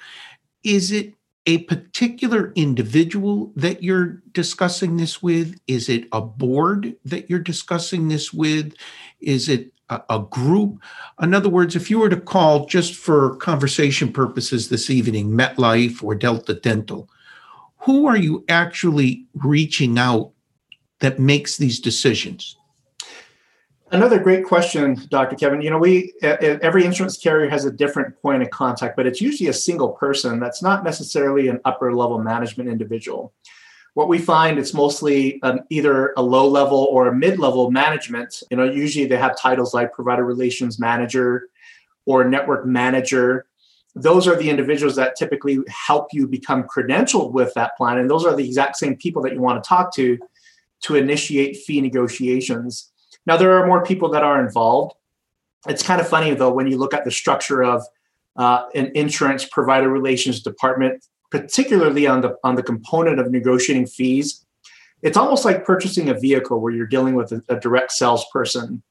is 0.63 0.91
it 0.91 1.13
a 1.45 1.59
particular 1.59 2.51
individual 2.55 3.51
that 3.55 3.83
you're 3.83 4.23
discussing 4.31 4.97
this 4.97 5.21
with? 5.21 5.59
Is 5.67 5.87
it 5.89 6.07
a 6.11 6.21
board 6.21 6.95
that 7.05 7.29
you're 7.29 7.39
discussing 7.39 8.07
this 8.07 8.33
with? 8.33 8.73
Is 9.19 9.49
it 9.49 9.71
a, 9.89 10.01
a, 10.09 10.19
group? 10.19 10.79
In 11.21 11.35
other 11.35 11.49
words, 11.49 11.75
if 11.75 11.91
you 11.91 11.99
were 11.99 12.09
to 12.09 12.19
call 12.19 12.65
just 12.65 12.95
for 12.95 13.35
conversation 13.35 14.11
purposes 14.11 14.69
this 14.69 14.89
evening, 14.89 15.29
MetLife 15.29 16.03
or 16.03 16.15
Delta 16.15 16.55
Dental, 16.55 17.07
who 17.85 18.07
are 18.07 18.17
you 18.17 18.43
actually 18.49 19.25
reaching 19.35 19.99
out 19.99 20.31
that 20.99 21.19
makes 21.19 21.57
these 21.57 21.79
decisions? 21.79 22.57
Another 23.91 24.17
great 24.17 24.43
question, 24.43 24.99
Dr. 25.09 25.35
Kevin. 25.35 25.61
You 25.61 25.69
know, 25.69 25.77
we 25.77 26.13
every 26.21 26.83
insurance 26.83 27.17
carrier 27.17 27.47
has 27.47 27.65
a 27.65 27.71
different 27.71 28.19
point 28.19 28.41
of 28.41 28.49
contact, 28.49 28.97
but 28.97 29.05
it's 29.05 29.21
usually 29.21 29.49
a 29.49 29.53
single 29.53 29.89
person 29.89 30.39
that's 30.39 30.63
not 30.63 30.83
necessarily 30.83 31.47
an 31.47 31.59
upper 31.63 31.93
level 31.93 32.17
management 32.17 32.67
individual. 32.69 33.33
What 33.93 34.09
we 34.09 34.17
find 34.17 34.57
it's 34.57 34.73
mostly 34.73 35.39
either 35.69 36.13
a 36.17 36.23
low 36.23 36.47
level 36.47 36.87
or 36.89 37.07
a 37.07 37.15
mid 37.15 37.37
level 37.37 37.69
management. 37.69 38.41
You 38.49 38.57
know, 38.57 38.63
usually 38.63 39.05
they 39.05 39.17
have 39.17 39.37
titles 39.37 39.75
like 39.75 39.93
provider 39.93 40.25
relations 40.25 40.79
manager 40.79 41.49
or 42.07 42.25
network 42.25 42.65
manager. 42.65 43.45
Those 43.95 44.27
are 44.27 44.35
the 44.35 44.49
individuals 44.49 44.95
that 44.97 45.15
typically 45.15 45.59
help 45.69 46.09
you 46.11 46.27
become 46.27 46.63
credentialed 46.63 47.31
with 47.31 47.53
that 47.53 47.77
plan, 47.77 47.97
and 47.97 48.09
those 48.09 48.25
are 48.25 48.35
the 48.35 48.45
exact 48.45 48.75
same 48.75 48.95
people 48.95 49.21
that 49.23 49.33
you 49.33 49.41
want 49.41 49.63
to 49.63 49.67
talk 49.67 49.93
to 49.95 50.17
to 50.81 50.95
initiate 50.95 51.57
fee 51.57 51.81
negotiations 51.81 52.91
now, 53.25 53.37
there 53.37 53.57
are 53.59 53.65
more 53.65 53.83
people 53.83 54.09
that 54.09 54.23
are 54.23 54.43
involved. 54.43 54.95
It's 55.67 55.83
kind 55.83 55.99
of 55.99 56.07
funny, 56.07 56.33
though, 56.33 56.53
when 56.53 56.67
you 56.67 56.77
look 56.77 56.93
at 56.93 57.05
the 57.05 57.11
structure 57.11 57.63
of 57.63 57.83
uh, 58.35 58.65
an 58.75 58.91
insurance 58.93 59.45
provider 59.45 59.89
relations 59.89 60.41
department, 60.41 61.05
particularly 61.31 62.05
on 62.05 62.21
the, 62.21 62.37
on 62.43 62.55
the 62.55 62.63
component 62.63 63.19
of 63.19 63.31
negotiating 63.31 63.87
fees. 63.87 64.45
It's 65.01 65.17
almost 65.17 65.45
like 65.45 65.65
purchasing 65.65 66.09
a 66.09 66.13
vehicle 66.13 66.59
where 66.59 66.71
you're 66.71 66.87
dealing 66.87 67.15
with 67.15 67.31
a, 67.31 67.41
a 67.49 67.59
direct 67.59 67.91
salesperson. 67.91 68.83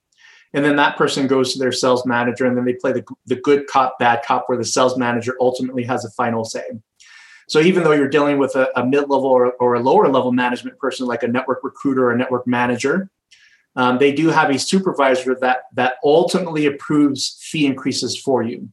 And 0.54 0.64
then 0.64 0.76
that 0.76 0.96
person 0.96 1.26
goes 1.26 1.52
to 1.52 1.58
their 1.58 1.72
sales 1.72 2.06
manager, 2.06 2.46
and 2.46 2.56
then 2.56 2.64
they 2.64 2.74
play 2.74 2.92
the, 2.92 3.04
the 3.26 3.36
good 3.36 3.66
cop, 3.66 3.98
bad 3.98 4.22
cop, 4.24 4.48
where 4.48 4.56
the 4.56 4.64
sales 4.64 4.96
manager 4.96 5.36
ultimately 5.40 5.84
has 5.84 6.04
a 6.04 6.10
final 6.10 6.44
say. 6.44 6.64
So 7.48 7.60
even 7.60 7.84
though 7.84 7.92
you're 7.92 8.08
dealing 8.08 8.38
with 8.38 8.56
a, 8.56 8.70
a 8.78 8.86
mid-level 8.86 9.26
or, 9.26 9.52
or, 9.54 9.74
a 9.74 9.80
lower 9.80 10.08
level 10.08 10.32
management 10.32 10.78
person 10.78 11.06
like 11.06 11.22
a 11.22 11.28
network 11.28 11.60
recruiter 11.62 12.06
or 12.06 12.12
a 12.12 12.16
network 12.16 12.46
manager, 12.46 13.10
um, 13.76 13.98
they 13.98 14.12
do 14.12 14.28
have 14.28 14.48
a 14.50 14.58
supervisor 14.58 15.34
that 15.34 15.64
that 15.74 15.94
ultimately 16.04 16.64
approves 16.66 17.36
fee 17.40 17.66
increases 17.66 18.16
for 18.16 18.42
you 18.42 18.68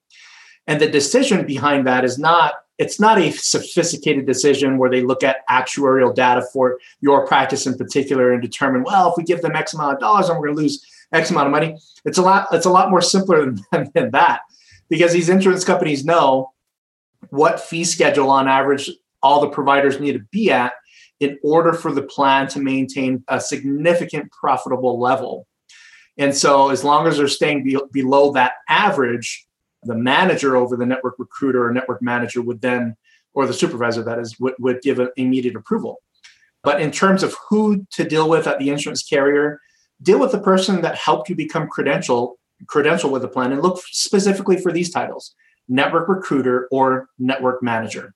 and 0.68 0.80
the 0.80 0.88
decision 0.88 1.46
behind 1.46 1.88
that 1.88 2.06
is 2.06 2.18
not 2.18 2.54
it's 2.82 3.00
not 3.00 3.20
a 3.20 3.32
sophisticated 3.32 4.26
decision 4.26 4.78
where 4.80 4.90
they 4.90 5.02
look 5.02 5.24
at 5.24 5.48
actuarial 5.50 6.14
data 6.14 6.42
for 6.52 6.80
your 7.00 7.28
practice 7.28 7.68
in 7.68 7.78
particular 7.78 8.34
and 8.34 8.42
determine 8.42 8.84
well 8.84 9.10
if 9.10 9.18
we 9.18 9.24
give 9.24 9.42
them 9.42 9.56
x 9.56 9.74
amount 9.74 9.94
of 9.94 10.00
dollars 10.00 10.28
and 10.28 10.38
we're 10.38 10.48
going 10.48 10.58
to 10.58 10.64
lose 10.64 10.86
x 11.14 11.30
amount 11.30 11.48
of 11.48 11.52
money 11.52 11.78
it's 12.06 12.18
a 12.18 12.22
lot 12.22 12.48
it's 12.52 12.66
a 12.66 12.70
lot 12.70 12.90
more 12.90 13.02
simpler 13.02 13.52
than, 13.72 13.90
than 13.94 14.12
that 14.12 14.42
because 14.90 15.14
these 15.14 15.30
insurance 15.30 15.64
companies 15.64 16.04
know 16.04 16.52
what 17.30 17.60
fee 17.60 17.84
schedule 17.84 18.30
on 18.30 18.48
average 18.48 18.90
all 19.24 19.42
the 19.42 19.50
providers 19.50 20.00
need 20.00 20.14
to 20.14 20.26
be 20.32 20.52
at 20.52 20.74
in 21.20 21.38
order 21.44 21.72
for 21.72 21.94
the 21.94 22.02
plan 22.02 22.48
to 22.48 22.60
maintain 22.60 23.24
a 23.28 23.40
significant 23.40 24.32
profitable 24.32 25.00
level. 25.00 25.48
And 26.18 26.36
so, 26.36 26.70
as 26.70 26.84
long 26.84 27.08
as 27.08 27.18
they're 27.18 27.28
staying 27.28 27.64
be- 27.64 27.80
below 27.92 28.34
that 28.34 28.54
average, 28.68 29.48
the 29.84 29.96
manager 29.96 30.56
over 30.56 30.76
the 30.76 30.86
network 30.86 31.16
recruiter 31.18 31.66
or 31.66 31.74
network 31.74 32.02
manager 32.02 32.42
would 32.42 32.62
then, 32.62 32.96
or 33.34 33.46
the 33.46 33.54
supervisor 33.54 34.04
that 34.04 34.20
is, 34.20 34.40
would, 34.40 34.54
would 34.60 34.82
give 34.82 35.00
an 35.00 35.10
immediate 35.18 35.56
approval. 35.56 36.02
But 36.64 36.82
in 36.82 36.92
terms 36.92 37.24
of 37.24 37.36
who 37.50 37.88
to 37.92 38.04
deal 38.04 38.30
with 38.30 38.46
at 38.48 38.60
the 38.60 38.70
insurance 38.70 39.04
carrier, 39.04 39.60
deal 40.02 40.20
with 40.20 40.32
the 40.32 40.40
person 40.40 40.82
that 40.82 40.96
helped 40.96 41.30
you 41.30 41.36
become 41.36 41.68
credential 41.68 42.38
credential 42.68 43.10
with 43.10 43.24
the 43.24 43.28
plan 43.28 43.52
and 43.52 43.64
look 43.64 43.82
specifically 43.90 44.56
for 44.56 44.72
these 44.72 44.92
titles 44.92 45.34
network 45.68 46.08
recruiter 46.08 46.68
or 46.72 47.10
network 47.18 47.64
manager 47.64 48.14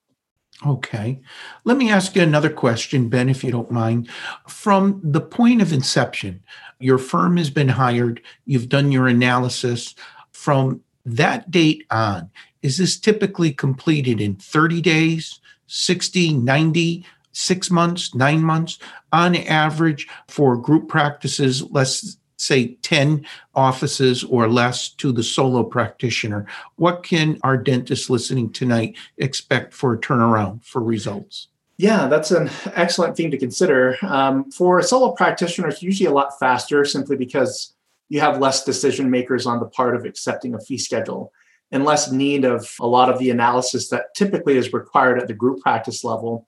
Okay. 0.66 1.20
Let 1.66 1.78
me 1.78 1.92
ask 1.92 2.16
you 2.16 2.22
another 2.22 2.50
question, 2.50 3.10
Ben, 3.10 3.28
if 3.28 3.44
you 3.44 3.52
don't 3.52 3.72
mind. 3.72 4.10
From 4.48 5.02
the 5.04 5.20
point 5.20 5.62
of 5.62 5.74
inception, 5.74 6.44
your 6.80 6.98
firm 6.98 7.36
has 7.36 7.50
been 7.50 7.68
hired, 7.68 8.22
you've 8.46 8.70
done 8.70 8.92
your 8.92 9.08
analysis. 9.08 9.96
From 10.32 10.82
that 11.06 11.52
date 11.52 11.86
on, 11.92 12.30
is 12.62 12.78
this 12.78 13.00
typically 13.00 13.52
completed 13.52 14.20
in 14.20 14.36
30 14.36 14.82
days, 14.82 15.40
60, 15.68 16.34
90, 16.34 17.06
six 17.32 17.70
months, 17.70 18.16
nine 18.16 18.42
months? 18.42 18.80
On 19.12 19.36
average, 19.36 20.08
for 20.28 20.58
group 20.58 20.88
practices, 20.88 21.64
let's 21.72 22.18
say 22.38 22.76
10 22.82 23.26
offices 23.54 24.24
or 24.24 24.48
less 24.48 24.90
to 24.90 25.12
the 25.12 25.24
solo 25.24 25.64
practitioner, 25.64 26.46
what 26.76 27.04
can 27.04 27.40
our 27.44 27.58
dentists 27.58 28.10
listening 28.10 28.52
tonight 28.52 28.98
expect 29.18 29.74
for 29.74 29.94
a 29.94 29.98
turnaround 29.98 30.64
for 30.64 30.82
results? 30.82 31.48
Yeah, 31.78 32.08
that's 32.08 32.32
an 32.32 32.50
excellent 32.74 33.18
thing 33.18 33.32
to 33.32 33.38
consider. 33.38 33.98
Um, 34.02 34.50
for 34.50 34.80
a 34.80 34.84
solo 34.84 35.12
practitioner, 35.12 35.68
it's 35.68 35.84
usually 35.84 36.08
a 36.08 36.14
lot 36.14 36.40
faster 36.40 36.86
simply 36.86 37.18
because 37.18 37.75
you 38.10 38.20
have 38.20 38.40
less 38.40 38.64
decision 38.64 39.10
makers 39.10 39.46
on 39.46 39.60
the 39.60 39.66
part 39.66 39.96
of 39.96 40.06
accepting 40.06 40.54
a 40.54 40.60
fee 40.60 40.78
schedule 40.78 41.32
and 41.72 41.84
less 41.84 42.12
need 42.12 42.46
of 42.46 42.70
a 42.80 42.88
lot 42.88 43.10
of 43.10 43.20
the 43.20 43.32
analysis 43.32 43.90
that 43.90 44.14
typically 44.16 44.58
is 44.58 44.74
required 44.74 45.20
at 45.20 45.28
the 45.28 45.34
group 45.34 45.60
practice 45.62 46.04
level. 46.04 46.48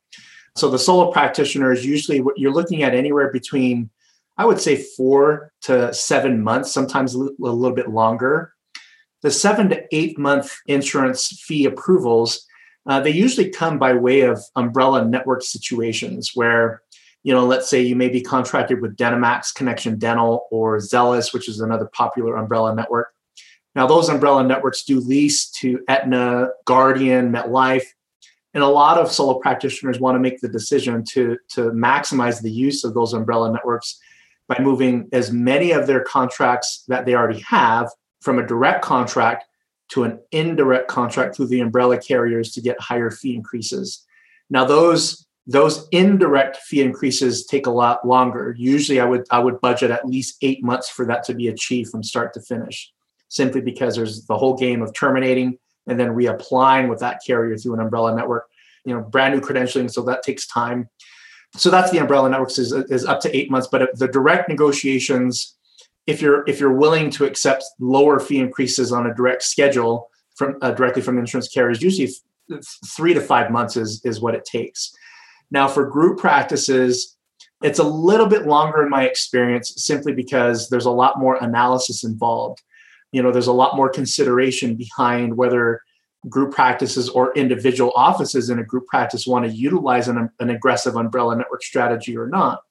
So 0.56 0.70
the 0.70 0.80
solo 0.80 1.12
practitioner 1.12 1.72
is 1.72 1.86
usually 1.86 2.22
what 2.22 2.38
you're 2.38 2.54
looking 2.54 2.84
at 2.84 2.94
anywhere 2.94 3.32
between 3.32 3.90
I 4.38 4.46
would 4.46 4.62
say 4.62 4.76
four 4.76 5.52
to 5.64 5.94
seven 5.94 6.44
months, 6.44 6.72
sometimes 6.72 7.16
a 7.16 7.30
little 7.40 7.72
bit 7.72 7.90
longer. 7.90 8.54
The 9.24 9.32
seven 9.32 9.70
to 9.70 9.84
eight 9.92 10.20
month 10.20 10.56
insurance 10.68 11.28
fee 11.44 11.66
approvals, 11.66 12.46
uh, 12.86 13.00
they 13.00 13.10
usually 13.10 13.50
come 13.50 13.80
by 13.80 13.94
way 13.94 14.22
of 14.22 14.40
umbrella 14.56 15.06
network 15.06 15.42
situations 15.42 16.32
where, 16.36 16.84
you 17.28 17.34
know, 17.34 17.46
let's 17.46 17.70
say 17.70 17.82
you 17.82 17.98
may 17.98 18.08
be 18.08 18.22
contracted 18.22 18.80
with 18.80 18.96
DenteMax 18.96 19.54
Connection 19.54 20.00
Dental 20.00 20.48
or 20.50 20.78
Zelis, 20.78 21.34
which 21.34 21.50
is 21.50 21.60
another 21.60 21.90
popular 21.92 22.38
umbrella 22.38 22.74
network. 22.74 23.10
Now, 23.76 23.86
those 23.86 24.08
umbrella 24.08 24.46
networks 24.46 24.86
do 24.86 25.02
lease 25.02 25.50
to 25.60 25.82
Aetna, 25.90 26.52
Guardian, 26.64 27.34
MetLife. 27.34 27.84
And 28.54 28.64
a 28.64 28.70
lot 28.70 28.98
of 28.98 29.12
solo 29.12 29.40
practitioners 29.40 30.00
want 30.00 30.16
to 30.16 30.22
make 30.22 30.40
the 30.40 30.48
decision 30.48 31.04
to, 31.10 31.38
to 31.50 31.72
maximize 31.72 32.42
the 32.42 32.50
use 32.50 32.86
of 32.86 32.94
those 32.94 33.12
umbrella 33.12 33.52
networks 33.52 34.00
by 34.48 34.58
moving 34.62 35.10
as 35.12 35.30
many 35.30 35.72
of 35.72 35.86
their 35.86 36.06
contracts 36.06 36.86
that 36.88 37.06
they 37.06 37.14
already 37.14 37.42
have 37.42 37.90
from 38.22 38.40
a 38.40 38.48
direct 38.48 38.86
contract 38.86 39.44
to 39.90 40.06
an 40.06 40.18
indirect 40.32 40.88
contract 40.88 41.36
through 41.36 41.48
the 41.48 41.60
umbrella 41.60 41.98
carriers 41.98 42.54
to 42.54 42.62
get 42.62 42.80
higher 42.80 43.12
fee 43.12 43.36
increases. 43.36 44.06
Now 44.50 44.64
those 44.64 45.27
those 45.48 45.88
indirect 45.92 46.58
fee 46.58 46.82
increases 46.82 47.46
take 47.46 47.66
a 47.66 47.72
lot 47.72 48.06
longer. 48.06 48.54
Usually 48.58 49.00
I 49.00 49.06
would 49.06 49.26
I 49.32 49.40
would 49.40 49.62
budget 49.62 49.92
at 49.92 50.06
least 50.06 50.38
8 50.42 50.64
months 50.64 50.90
for 50.90 51.06
that 51.06 51.24
to 51.26 51.34
be 51.34 51.48
achieved 51.48 51.90
from 51.90 52.04
start 52.04 52.34
to 52.34 52.42
finish 52.42 52.92
simply 53.30 53.62
because 53.62 53.96
there's 53.96 54.26
the 54.26 54.38
whole 54.38 54.58
game 54.58 54.82
of 54.82 54.94
terminating 54.94 55.58
and 55.88 56.00
then 56.00 56.10
reapplying 56.10 56.90
with 56.90 57.00
that 57.00 57.22
carrier 57.26 57.58
through 57.58 57.74
an 57.76 57.80
umbrella 57.80 58.14
network. 58.16 58.48
You 58.86 58.94
know, 58.94 59.02
brand 59.02 59.34
new 59.34 59.42
credentialing, 59.42 59.92
so 59.92 60.02
that 60.04 60.24
takes 60.24 60.48
time. 60.48 60.90
So 61.56 61.70
that's 61.70 61.92
the 61.92 61.98
umbrella 61.98 62.30
networks 62.30 62.58
is, 62.58 62.72
is 62.74 63.06
up 63.06 63.22
to 63.22 63.36
eight 63.36 63.50
months. 63.50 63.68
But 63.72 63.98
the 63.98 64.08
direct 64.08 64.50
negotiations, 64.50 65.56
if 66.06 66.22
you're 66.22 66.48
if 66.48 66.60
you're 66.60 66.74
willing 66.74 67.10
to 67.12 67.26
accept 67.26 67.64
lower 67.80 68.20
fee 68.20 68.40
increases 68.40 68.92
on 68.92 69.08
a 69.08 69.14
direct 69.14 69.44
schedule 69.44 70.10
from 70.36 70.58
uh, 70.62 70.72
directly 70.72 71.02
from 71.02 71.18
insurance 71.18 71.48
carriers, 71.48 71.82
usually 71.82 72.12
three 72.86 73.14
to 73.14 73.22
five 73.22 73.50
months 73.50 73.78
is 73.78 74.02
is 74.06 74.20
what 74.20 74.36
it 74.36 74.46
takes. 74.46 74.94
Now 75.52 75.68
for 75.68 75.86
group 75.86 76.20
practices, 76.20 77.16
it's 77.62 77.80
a 77.80 77.84
little 77.84 78.28
bit 78.28 78.46
longer 78.46 78.84
in 78.84 78.90
my 78.90 79.06
experience, 79.06 79.74
simply 79.78 80.14
because 80.14 80.70
there's 80.70 80.86
a 80.86 80.92
lot 80.92 81.20
more 81.20 81.36
analysis 81.42 82.04
involved. 82.04 82.62
You 83.12 83.24
know 83.24 83.32
there's 83.32 83.48
a 83.48 83.54
lot 83.54 83.76
more 83.76 83.90
consideration 83.90 84.76
behind 84.76 85.38
whether 85.38 85.82
group 86.30 86.54
practices 86.54 87.10
or 87.10 87.34
individual 87.36 87.94
offices 87.96 88.50
in 88.50 88.60
a 88.60 88.64
group 88.64 88.86
practice 88.88 89.26
want 89.26 89.46
to 89.46 89.52
utilize 89.52 90.08
an, 90.08 90.30
an 90.40 90.50
aggressive 90.50 90.96
umbrella 90.96 91.36
network 91.36 91.64
strategy 91.64 92.18
or 92.18 92.28
not. 92.28 92.62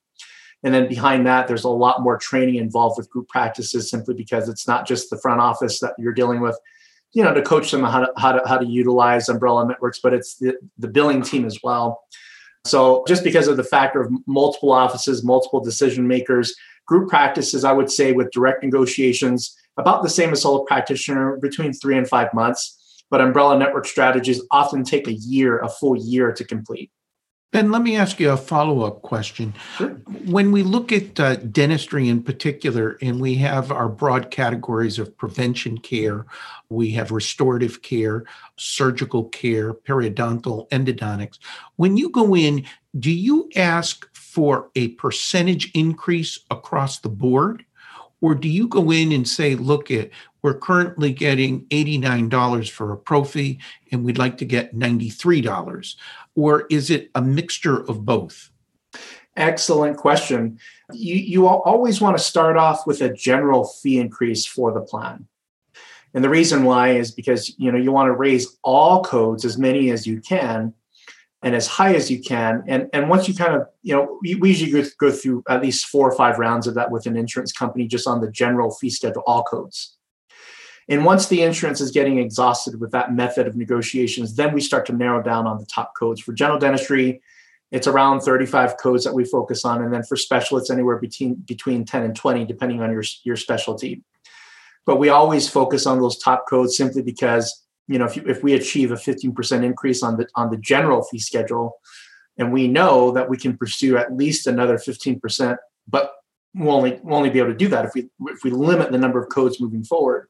And 0.63 0.75
then 0.75 0.89
behind 0.89 1.27
that 1.27 1.49
there's 1.49 1.65
a 1.65 1.69
lot 1.69 2.03
more 2.03 2.19
training 2.19 2.57
involved 2.57 2.99
with 2.99 3.09
group 3.09 3.29
practices 3.29 3.89
simply 3.89 4.15
because 4.15 4.49
it's 4.49 4.67
not 4.67 4.87
just 4.87 5.11
the 5.11 5.19
front 5.19 5.41
office 5.41 5.81
that 5.81 5.95
you're 5.99 6.13
dealing 6.13 6.41
with 6.41 6.59
you 7.13 7.23
know 7.23 7.33
to 7.33 7.43
coach 7.43 7.71
them 7.71 7.83
how 7.83 8.01
to 8.01 8.13
how 8.17 8.33
to, 8.33 8.47
how 8.47 8.59
to 8.59 8.67
utilize 8.67 9.29
umbrella 9.29 9.67
networks 9.67 10.01
but 10.01 10.13
it's 10.13 10.37
the, 10.37 10.55
the 10.79 10.89
billing 10.89 11.23
team 11.23 11.45
as 11.47 11.61
well 11.63 12.03
so 12.67 13.05
just 13.07 13.25
because 13.25 13.49
of 13.49 13.57
the 13.57 13.65
factor 13.65 14.01
of 14.01 14.13
multiple 14.27 14.73
offices 14.73 15.25
multiple 15.25 15.61
decision 15.61 16.07
makers 16.07 16.55
group 16.87 17.09
practices 17.09 17.65
i 17.65 17.73
would 17.73 17.91
say 17.91 18.13
with 18.13 18.31
direct 18.31 18.63
negotiations 18.63 19.57
about 19.77 20.03
the 20.03 20.09
same 20.09 20.33
as 20.33 20.43
solo 20.43 20.65
practitioner, 20.65 21.37
between 21.37 21.73
three 21.73 21.97
and 21.97 22.09
five 22.09 22.33
months. 22.33 23.05
But 23.11 23.21
umbrella 23.21 23.59
network 23.59 23.87
strategies 23.87 24.43
often 24.51 24.83
take 24.83 25.07
a 25.07 25.13
year, 25.13 25.59
a 25.59 25.69
full 25.69 25.97
year 25.97 26.33
to 26.33 26.45
complete. 26.45 26.91
Ben, 27.57 27.71
let 27.71 27.81
me 27.81 27.97
ask 27.97 28.21
you 28.21 28.31
a 28.33 28.37
follow 28.37 28.83
up 28.83 29.01
question. 29.01 29.55
Sure. 29.79 29.89
When 30.27 30.53
we 30.53 30.63
look 30.63 30.93
at 30.93 31.19
uh, 31.19 31.37
dentistry 31.37 32.07
in 32.07 32.23
particular, 32.23 32.99
and 33.01 33.19
we 33.19 33.37
have 33.37 33.73
our 33.73 33.89
broad 33.89 34.31
categories 34.31 34.99
of 34.99 35.17
prevention 35.17 35.79
care, 35.79 36.27
we 36.69 36.91
have 36.91 37.11
restorative 37.11 37.81
care, 37.81 38.27
surgical 38.59 39.25
care, 39.31 39.73
periodontal, 39.73 40.69
endodontics. 40.69 41.39
When 41.77 41.97
you 41.97 42.11
go 42.11 42.37
in, 42.37 42.67
do 42.99 43.11
you 43.11 43.49
ask 43.57 44.07
for 44.15 44.69
a 44.77 44.89
percentage 44.89 45.71
increase 45.73 46.39
across 46.51 46.99
the 46.99 47.09
board? 47.09 47.65
Or 48.21 48.35
do 48.35 48.49
you 48.49 48.69
go 48.69 48.91
in 48.91 49.13
and 49.13 49.27
say, 49.27 49.55
look, 49.55 49.91
it 49.91 50.13
we're 50.43 50.55
currently 50.55 51.13
getting 51.13 51.65
$89 51.67 52.71
for 52.71 52.93
a 52.93 52.97
prophy 52.97 53.59
and 53.91 54.05
we'd 54.05 54.19
like 54.19 54.39
to 54.39 54.45
get 54.45 54.77
$93? 54.77 55.97
Or 56.37 56.67
is 56.71 56.91
it 56.91 57.11
a 57.15 57.23
mixture 57.23 57.79
of 57.89 58.05
both? 58.05 58.51
Excellent 59.37 59.97
question. 59.97 60.59
You, 60.93 61.17
you 61.17 61.47
always 61.47 62.01
want 62.01 62.17
to 62.17 62.23
start 62.23 62.57
off 62.57 62.87
with 62.87 63.01
a 63.01 63.13
general 63.13 63.65
fee 63.65 63.99
increase 63.99 64.47
for 64.47 64.73
the 64.73 64.81
plan. 64.81 65.27
And 66.15 66.25
the 66.25 66.31
reason 66.31 66.65
why 66.65 66.91
is 66.93 67.11
because 67.11 67.55
you 67.59 67.71
know 67.71 67.77
you 67.77 67.93
want 67.93 68.07
to 68.07 68.17
raise 68.17 68.57
all 68.63 69.05
codes 69.05 69.45
as 69.45 69.59
many 69.59 69.91
as 69.91 70.07
you 70.07 70.21
can 70.21 70.73
and 71.43 71.55
as 71.55 71.67
high 71.67 71.95
as 71.95 72.11
you 72.11 72.21
can. 72.21 72.65
And, 72.67 72.89
and 72.93 73.09
once 73.09 73.29
you 73.29 73.35
kind 73.35 73.55
of, 73.55 73.67
you 73.83 73.95
know, 73.95 74.19
we, 74.23 74.35
we 74.37 74.49
usually 74.49 74.73
go, 74.73 74.89
go 74.99 75.11
through 75.11 75.45
at 75.49 75.63
least 75.63 75.87
four 75.87 76.11
or 76.11 76.17
five 76.17 76.39
rounds 76.39 76.67
of 76.67 76.75
that 76.75 76.91
with 76.91 77.07
an 77.07 77.17
insurance 77.17 77.53
company 77.53 77.87
just 77.87 78.09
on 78.09 78.21
the 78.21 78.31
general 78.31 78.71
fee 78.75 78.91
schedule, 78.91 79.23
all 79.27 79.45
codes. 79.45 79.96
And 80.89 81.05
once 81.05 81.27
the 81.27 81.43
insurance 81.43 81.81
is 81.81 81.91
getting 81.91 82.19
exhausted 82.19 82.81
with 82.81 82.93
that 82.93 83.13
method 83.13 83.47
of 83.47 83.57
negotiations, 83.57 84.37
then 84.37 84.55
we 84.55 84.61
start 84.61 84.87
to 84.87 84.93
narrow 84.93 85.23
down 85.23 85.47
on 85.47 85.59
the 85.59 85.67
top 85.67 85.95
codes. 85.99 86.21
For 86.21 86.33
general 86.33 86.59
dentistry, 86.59 87.21
it's 87.73 87.89
around 87.89 88.21
35 88.21 88.77
codes 88.79 89.03
that 89.05 89.13
we 89.13 89.25
focus 89.25 89.65
on. 89.65 89.83
And 89.83 89.93
then 89.93 90.05
for 90.05 90.17
specialists, 90.17 90.71
anywhere 90.71 90.99
between, 90.99 91.35
between 91.35 91.85
10 91.85 92.05
and 92.05 92.15
20, 92.15 92.45
depending 92.45 92.83
on 92.83 92.93
your, 92.93 93.03
your 93.25 93.37
specialty. 93.37 94.03
But 94.85 95.01
we 95.01 95.09
always 95.09 95.49
focus 95.49 95.87
on 95.87 96.01
those 96.01 96.19
top 96.19 96.45
codes 96.49 96.77
simply 96.77 97.03
because 97.03 97.67
you 97.89 97.99
know, 97.99 98.07
if, 98.07 98.17
you, 98.17 98.25
if 98.27 98.43
we 98.43 98.55
achieve 98.55 98.91
a 98.91 98.97
15% 98.97 99.65
increase 99.65 100.03
on 100.03 100.17
the 100.17 100.27
on 100.35 100.51
the 100.51 100.57
general 100.57 101.03
fee 101.05 101.19
schedule, 101.19 101.79
and 102.39 102.53
we 102.53 102.69
know 102.69 103.13
that 103.13 103.29
we 103.29 103.37
can 103.37 103.57
pursue 103.57 103.97
at 103.97 104.15
least 104.15 104.47
another 104.47 104.77
15%, 104.77 105.57
but 105.89 106.13
we'll 106.55 106.75
only 106.75 107.01
we'll 107.03 107.17
only 107.17 107.31
be 107.31 107.39
able 107.39 107.51
to 107.51 107.57
do 107.57 107.69
that 107.69 107.85
if 107.85 107.95
we 107.95 108.09
if 108.27 108.43
we 108.43 108.51
limit 108.51 108.91
the 108.91 108.99
number 108.99 109.23
of 109.23 109.29
codes 109.29 109.61
moving 109.61 109.85
forward. 109.85 110.29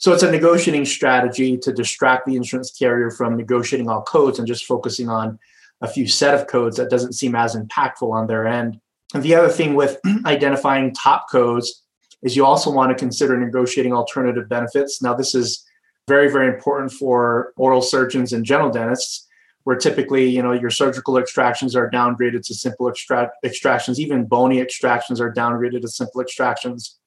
So 0.00 0.14
it's 0.14 0.22
a 0.22 0.30
negotiating 0.30 0.86
strategy 0.86 1.58
to 1.58 1.72
distract 1.74 2.24
the 2.24 2.34
insurance 2.34 2.70
carrier 2.70 3.10
from 3.10 3.36
negotiating 3.36 3.90
all 3.90 4.00
codes 4.00 4.38
and 4.38 4.48
just 4.48 4.64
focusing 4.64 5.10
on 5.10 5.38
a 5.82 5.88
few 5.88 6.08
set 6.08 6.34
of 6.34 6.46
codes 6.46 6.78
that 6.78 6.88
doesn't 6.88 7.12
seem 7.12 7.34
as 7.34 7.54
impactful 7.54 8.10
on 8.10 8.26
their 8.26 8.46
end. 8.46 8.80
And 9.12 9.22
the 9.22 9.34
other 9.34 9.50
thing 9.50 9.74
with 9.74 10.00
identifying 10.24 10.94
top 10.94 11.30
codes 11.30 11.82
is 12.22 12.34
you 12.34 12.46
also 12.46 12.70
want 12.70 12.90
to 12.90 12.98
consider 12.98 13.38
negotiating 13.38 13.92
alternative 13.92 14.48
benefits. 14.48 15.02
Now, 15.02 15.12
this 15.12 15.34
is 15.34 15.66
very, 16.08 16.32
very 16.32 16.48
important 16.48 16.92
for 16.92 17.52
oral 17.56 17.82
surgeons 17.82 18.32
and 18.32 18.42
general 18.42 18.70
dentists, 18.70 19.26
where 19.64 19.76
typically, 19.76 20.26
you 20.26 20.42
know, 20.42 20.52
your 20.52 20.70
surgical 20.70 21.18
extractions 21.18 21.76
are 21.76 21.90
downgraded 21.90 22.42
to 22.46 22.54
simple 22.54 22.88
extract- 22.88 23.36
extractions. 23.44 24.00
Even 24.00 24.24
bony 24.24 24.62
extractions 24.62 25.20
are 25.20 25.30
downgraded 25.30 25.82
to 25.82 25.88
simple 25.88 26.22
extractions. 26.22 26.99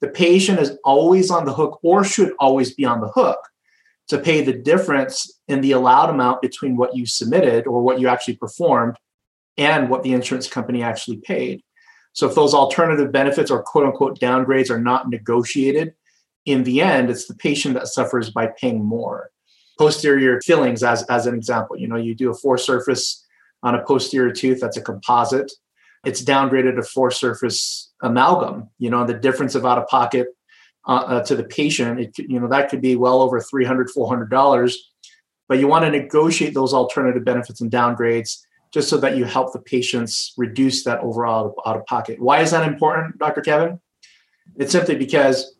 The 0.00 0.08
patient 0.08 0.60
is 0.60 0.78
always 0.84 1.30
on 1.30 1.44
the 1.44 1.52
hook 1.52 1.80
or 1.82 2.04
should 2.04 2.32
always 2.38 2.74
be 2.74 2.84
on 2.84 3.00
the 3.00 3.08
hook 3.08 3.38
to 4.08 4.18
pay 4.18 4.42
the 4.42 4.52
difference 4.52 5.40
in 5.48 5.60
the 5.60 5.72
allowed 5.72 6.10
amount 6.10 6.40
between 6.40 6.76
what 6.76 6.96
you 6.96 7.06
submitted 7.06 7.66
or 7.66 7.82
what 7.82 8.00
you 8.00 8.08
actually 8.08 8.36
performed 8.36 8.96
and 9.56 9.90
what 9.90 10.02
the 10.02 10.12
insurance 10.12 10.48
company 10.48 10.82
actually 10.82 11.18
paid. 11.18 11.62
So 12.12 12.28
if 12.28 12.34
those 12.34 12.54
alternative 12.54 13.12
benefits 13.12 13.50
or 13.50 13.62
quote 13.62 13.86
unquote 13.86 14.18
downgrades 14.18 14.70
are 14.70 14.80
not 14.80 15.08
negotiated, 15.10 15.94
in 16.46 16.64
the 16.64 16.80
end, 16.80 17.10
it's 17.10 17.26
the 17.26 17.34
patient 17.34 17.74
that 17.74 17.88
suffers 17.88 18.30
by 18.30 18.46
paying 18.46 18.82
more. 18.82 19.30
Posterior 19.78 20.40
fillings, 20.40 20.82
as, 20.82 21.02
as 21.04 21.26
an 21.26 21.34
example, 21.34 21.76
you 21.76 21.86
know, 21.86 21.96
you 21.96 22.14
do 22.14 22.30
a 22.30 22.34
four 22.34 22.56
surface 22.56 23.24
on 23.62 23.74
a 23.74 23.84
posterior 23.84 24.32
tooth 24.32 24.60
that's 24.60 24.76
a 24.76 24.80
composite. 24.80 25.52
It's 26.04 26.22
downgraded 26.22 26.76
to 26.76 26.82
four 26.82 27.10
surface 27.10 27.92
amalgam. 28.02 28.70
You 28.78 28.90
know, 28.90 29.04
the 29.04 29.14
difference 29.14 29.54
of 29.54 29.66
out 29.66 29.78
of 29.78 29.86
pocket 29.88 30.28
uh, 30.86 30.92
uh, 30.92 31.24
to 31.24 31.36
the 31.36 31.44
patient, 31.44 32.00
it 32.00 32.18
you 32.18 32.40
know 32.40 32.48
that 32.48 32.70
could 32.70 32.80
be 32.80 32.96
well 32.96 33.20
over 33.20 33.40
300 33.40 33.90
400 33.90 34.30
dollars. 34.30 34.92
But 35.48 35.58
you 35.58 35.66
want 35.66 35.84
to 35.84 35.90
negotiate 35.90 36.54
those 36.54 36.74
alternative 36.74 37.24
benefits 37.24 37.60
and 37.60 37.70
downgrades 37.70 38.38
just 38.70 38.88
so 38.88 38.98
that 38.98 39.16
you 39.16 39.24
help 39.24 39.52
the 39.52 39.60
patients 39.60 40.34
reduce 40.36 40.84
that 40.84 41.00
overall 41.00 41.54
out 41.64 41.76
of 41.76 41.86
pocket. 41.86 42.20
Why 42.20 42.40
is 42.40 42.50
that 42.50 42.68
important, 42.68 43.18
Dr. 43.18 43.40
Kevin? 43.40 43.80
It's 44.56 44.72
simply 44.72 44.94
because 44.94 45.56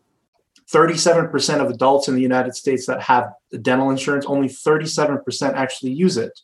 37% 0.73 1.61
of 1.61 1.71
adults 1.71 2.09
in 2.09 2.15
the 2.15 2.21
United 2.21 2.55
States 2.55 2.87
that 2.87 3.01
have 3.03 3.33
dental 3.63 3.91
insurance, 3.91 4.27
only 4.27 4.49
37% 4.49 5.55
actually 5.55 5.93
use 5.93 6.19
it. 6.19 6.39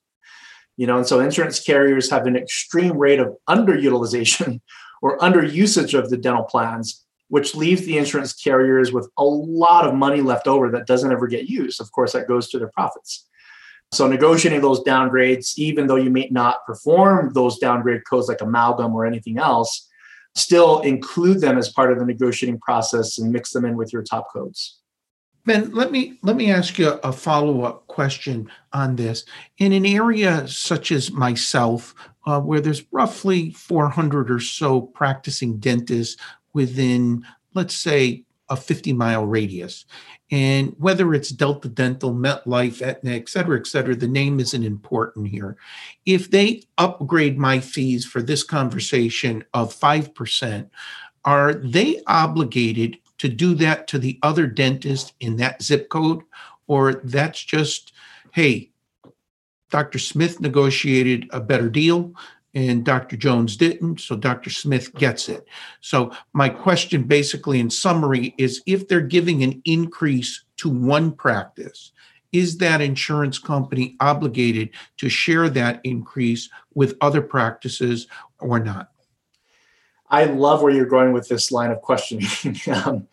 You 0.76 0.86
know, 0.86 0.98
and 0.98 1.06
so 1.06 1.20
insurance 1.20 1.60
carriers 1.60 2.10
have 2.10 2.26
an 2.26 2.36
extreme 2.36 2.98
rate 2.98 3.20
of 3.20 3.36
underutilization 3.48 4.60
or 5.02 5.18
underusage 5.18 5.96
of 5.96 6.10
the 6.10 6.16
dental 6.16 6.44
plans, 6.44 7.04
which 7.28 7.54
leaves 7.54 7.84
the 7.84 7.98
insurance 7.98 8.32
carriers 8.32 8.92
with 8.92 9.08
a 9.18 9.24
lot 9.24 9.86
of 9.86 9.94
money 9.94 10.20
left 10.20 10.46
over 10.46 10.70
that 10.70 10.86
doesn't 10.86 11.12
ever 11.12 11.26
get 11.26 11.48
used. 11.48 11.80
Of 11.80 11.92
course, 11.92 12.12
that 12.12 12.28
goes 12.28 12.48
to 12.50 12.58
their 12.58 12.70
profits. 12.74 13.28
So 13.92 14.08
negotiating 14.08 14.60
those 14.60 14.82
downgrades, 14.82 15.56
even 15.56 15.86
though 15.86 15.96
you 15.96 16.10
may 16.10 16.28
not 16.30 16.64
perform 16.66 17.32
those 17.32 17.58
downgrade 17.58 18.02
codes 18.08 18.28
like 18.28 18.40
amalgam 18.40 18.94
or 18.94 19.06
anything 19.06 19.38
else, 19.38 19.88
still 20.34 20.80
include 20.80 21.40
them 21.40 21.58
as 21.58 21.70
part 21.70 21.92
of 21.92 21.98
the 21.98 22.04
negotiating 22.04 22.58
process 22.58 23.18
and 23.18 23.30
mix 23.30 23.52
them 23.52 23.64
in 23.64 23.76
with 23.76 23.92
your 23.92 24.02
top 24.02 24.32
codes. 24.32 24.80
Ben, 25.46 25.72
let 25.72 25.92
me 25.92 26.18
let 26.22 26.36
me 26.36 26.50
ask 26.50 26.78
you 26.78 26.88
a 26.88 27.12
follow-up 27.12 27.86
question 27.86 28.50
on 28.72 28.96
this. 28.96 29.24
In 29.58 29.72
an 29.72 29.84
area 29.84 30.48
such 30.48 30.90
as 30.90 31.12
myself, 31.12 31.94
uh, 32.26 32.40
where 32.40 32.60
there's 32.60 32.84
roughly 32.92 33.50
400 33.50 34.30
or 34.30 34.40
so 34.40 34.80
practicing 34.80 35.58
dentists 35.58 36.20
within, 36.54 37.24
let's 37.52 37.74
say, 37.74 38.24
a 38.48 38.56
50 38.56 38.92
mile 38.94 39.26
radius. 39.26 39.84
And 40.30 40.74
whether 40.78 41.12
it's 41.14 41.30
Delta 41.30 41.68
Dental, 41.68 42.14
MetLife, 42.14 42.80
Aetna, 42.82 43.12
et 43.12 43.28
cetera, 43.28 43.58
et 43.58 43.66
cetera, 43.66 43.94
the 43.94 44.08
name 44.08 44.40
isn't 44.40 44.64
important 44.64 45.28
here. 45.28 45.56
If 46.06 46.30
they 46.30 46.62
upgrade 46.78 47.38
my 47.38 47.60
fees 47.60 48.04
for 48.06 48.22
this 48.22 48.42
conversation 48.42 49.44
of 49.52 49.74
5%, 49.74 50.70
are 51.24 51.54
they 51.54 52.02
obligated 52.06 52.98
to 53.18 53.28
do 53.28 53.54
that 53.54 53.86
to 53.88 53.98
the 53.98 54.18
other 54.22 54.46
dentist 54.46 55.14
in 55.20 55.36
that 55.36 55.62
zip 55.62 55.88
code? 55.88 56.22
Or 56.66 56.94
that's 57.04 57.42
just, 57.42 57.92
hey, 58.32 58.70
Dr. 59.70 59.98
Smith 59.98 60.40
negotiated 60.40 61.28
a 61.32 61.40
better 61.40 61.68
deal 61.68 62.14
and 62.54 62.84
Dr. 62.84 63.16
Jones 63.16 63.56
didn't, 63.56 64.00
so 64.00 64.16
Dr. 64.16 64.48
Smith 64.48 64.94
gets 64.94 65.28
it. 65.28 65.46
So, 65.80 66.12
my 66.32 66.48
question 66.48 67.02
basically 67.02 67.58
in 67.58 67.68
summary 67.68 68.34
is 68.38 68.62
if 68.66 68.86
they're 68.86 69.00
giving 69.00 69.42
an 69.42 69.60
increase 69.64 70.44
to 70.58 70.68
one 70.68 71.12
practice, 71.12 71.92
is 72.32 72.58
that 72.58 72.80
insurance 72.80 73.38
company 73.38 73.96
obligated 74.00 74.70
to 74.98 75.08
share 75.08 75.48
that 75.50 75.80
increase 75.84 76.48
with 76.74 76.96
other 77.00 77.22
practices 77.22 78.06
or 78.38 78.58
not? 78.60 78.90
I 80.14 80.26
love 80.26 80.62
where 80.62 80.72
you're 80.72 80.86
going 80.86 81.12
with 81.12 81.28
this 81.28 81.50
line 81.50 81.72
of 81.72 81.82
questioning. 81.82 82.28
um, 82.72 83.08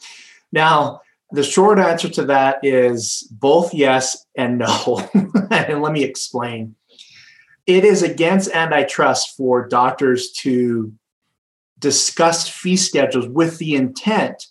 now, 0.51 1.01
the 1.31 1.41
short 1.43 1.79
answer 1.79 2.09
to 2.09 2.25
that 2.25 2.63
is 2.63 3.27
both 3.31 3.73
yes 3.73 4.27
and 4.37 4.59
no. 4.59 5.01
and 5.51 5.81
let 5.81 5.93
me 5.93 6.03
explain. 6.03 6.75
It 7.65 7.85
is 7.85 8.03
against 8.03 8.51
antitrust 8.51 9.35
for 9.35 9.67
doctors 9.67 10.31
to 10.43 10.93
discuss 11.79 12.47
fee 12.47 12.77
schedules 12.77 13.27
with 13.27 13.57
the 13.57 13.73
intent 13.73 14.45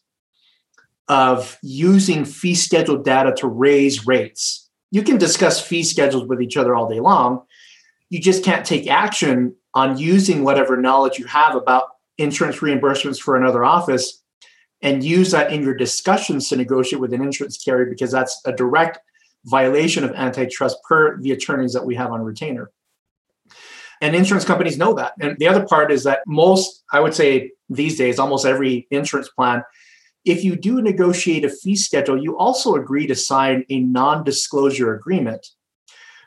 of 1.07 1.57
using 1.63 2.25
fee 2.25 2.57
schedule 2.57 3.01
data 3.01 3.33
to 3.37 3.47
raise 3.47 4.09
rates. 4.09 4.69
You 4.91 5.05
can 5.05 5.19
discuss 5.19 5.65
fee 5.65 5.85
schedules 5.85 6.27
with 6.27 6.43
each 6.43 6.57
other 6.57 6.75
all 6.75 6.89
day 6.89 6.99
long. 6.99 7.43
You 8.09 8.21
just 8.21 8.45
can't 8.45 8.67
take 8.67 8.89
action 8.89 9.55
on 9.73 9.99
using 9.99 10.43
whatever 10.43 10.77
knowledge 10.77 11.17
you 11.17 11.27
have 11.27 11.55
about 11.55 11.91
insurance 12.21 12.59
reimbursements 12.59 13.21
for 13.21 13.37
another 13.37 13.65
office 13.65 14.23
and 14.83 15.05
use 15.05 15.31
that 15.31 15.53
in 15.53 15.63
your 15.63 15.75
discussions 15.75 16.49
to 16.49 16.57
negotiate 16.57 17.01
with 17.01 17.13
an 17.13 17.23
insurance 17.23 17.59
carrier 17.63 17.87
because 17.87 18.11
that's 18.11 18.41
a 18.47 18.53
direct 18.53 18.99
violation 19.45 20.05
of 20.05 20.13
antitrust 20.13 20.77
per 20.89 21.21
the 21.21 21.33
attorneys 21.33 21.73
that 21.73 21.85
we 21.85 21.95
have 21.95 22.13
on 22.13 22.23
retainer. 22.23 22.71
And 24.01 24.17
insurance 24.17 24.45
companies 24.45 24.79
know 24.79 24.95
that. 24.95 25.13
And 25.21 25.37
the 25.39 25.49
other 25.49 25.67
part 25.67 25.93
is 25.93 26.05
that 26.05 26.21
most, 26.27 26.85
I 26.91 27.01
would 27.01 27.15
say 27.15 27.53
these 27.69 27.99
days, 27.99 28.19
almost 28.19 28.47
every 28.47 28.87
insurance 28.91 29.29
plan, 29.29 29.63
if 30.25 30.45
you 30.45 30.57
do 30.57 30.81
negotiate 30.81 31.45
a 31.45 31.51
fee 31.51 31.77
schedule, 31.77 32.23
you 32.23 32.39
also 32.39 32.75
agree 32.75 33.07
to 33.07 33.15
sign 33.15 33.65
a 33.69 33.81
non 33.81 34.25
disclosure 34.25 34.95
agreement, 34.95 35.47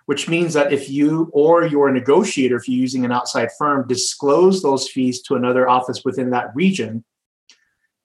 which 0.06 0.28
means 0.28 0.54
that 0.54 0.74
if 0.74 0.90
you 0.90 1.30
or 1.34 1.66
your 1.66 1.92
negotiator, 1.92 2.58
if 2.58 2.68
you're 2.68 2.80
using 2.80 3.06
an 3.06 3.12
outside 3.12 3.50
firm, 3.58 3.88
disclose 3.88 4.62
those 4.62 4.88
fees 4.88 5.22
to 5.24 5.36
another 5.36 5.70
office 5.70 6.04
within 6.04 6.32
that 6.32 6.54
region, 6.56 7.04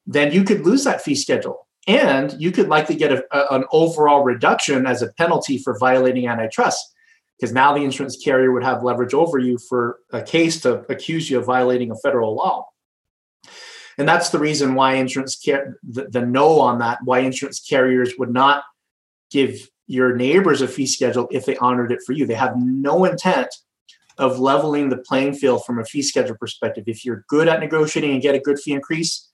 then 0.06 0.32
you 0.32 0.44
could 0.44 0.64
lose 0.64 0.84
that 0.84 1.02
fee 1.02 1.14
schedule. 1.14 1.66
And 1.86 2.34
you 2.40 2.52
could 2.52 2.68
likely 2.68 2.96
get 2.96 3.12
a, 3.12 3.24
a, 3.32 3.56
an 3.56 3.64
overall 3.72 4.22
reduction 4.22 4.86
as 4.86 5.02
a 5.02 5.12
penalty 5.14 5.58
for 5.58 5.78
violating 5.78 6.28
antitrust 6.28 6.94
because 7.38 7.52
now 7.52 7.72
the 7.72 7.82
insurance 7.82 8.16
carrier 8.22 8.52
would 8.52 8.64
have 8.64 8.82
leverage 8.82 9.14
over 9.14 9.38
you 9.38 9.58
for 9.58 10.00
a 10.12 10.22
case 10.22 10.60
to 10.62 10.84
accuse 10.90 11.30
you 11.30 11.38
of 11.38 11.46
violating 11.46 11.90
a 11.90 11.96
federal 11.96 12.34
law. 12.34 12.66
And 13.96 14.08
that's 14.08 14.30
the 14.30 14.38
reason 14.38 14.74
why 14.74 14.94
insurance 14.94 15.36
care 15.36 15.78
the, 15.82 16.08
the 16.08 16.20
no 16.20 16.60
on 16.60 16.78
that, 16.80 16.98
why 17.04 17.20
insurance 17.20 17.60
carriers 17.60 18.14
would 18.18 18.30
not 18.30 18.64
give 19.30 19.68
your 19.88 20.14
neighbors 20.14 20.60
a 20.60 20.68
fee 20.68 20.86
schedule 20.86 21.26
if 21.32 21.46
they 21.46 21.56
honored 21.56 21.90
it 21.90 22.00
for 22.06 22.12
you. 22.12 22.26
They 22.26 22.34
have 22.34 22.54
no 22.56 23.04
intent 23.04 23.48
of 24.18 24.38
leveling 24.38 24.90
the 24.90 24.98
playing 24.98 25.34
field 25.34 25.64
from 25.64 25.78
a 25.78 25.84
fee 25.84 26.02
schedule 26.02 26.36
perspective. 26.36 26.84
If 26.86 27.04
you're 27.04 27.24
good 27.28 27.48
at 27.48 27.58
negotiating 27.58 28.12
and 28.12 28.22
get 28.22 28.34
a 28.34 28.40
good 28.40 28.60
fee 28.60 28.72
increase, 28.72 29.28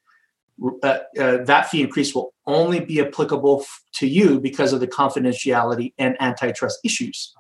uh, 0.82 0.98
uh, 1.18 1.44
that 1.44 1.68
fee 1.68 1.82
increase 1.82 2.14
will 2.14 2.32
only 2.46 2.80
be 2.80 3.00
applicable 3.00 3.62
f- 3.62 3.82
to 3.94 4.06
you 4.06 4.40
because 4.40 4.72
of 4.72 4.80
the 4.80 4.86
confidentiality 4.86 5.92
and 5.98 6.16
antitrust 6.20 6.78
issues. 6.84 7.34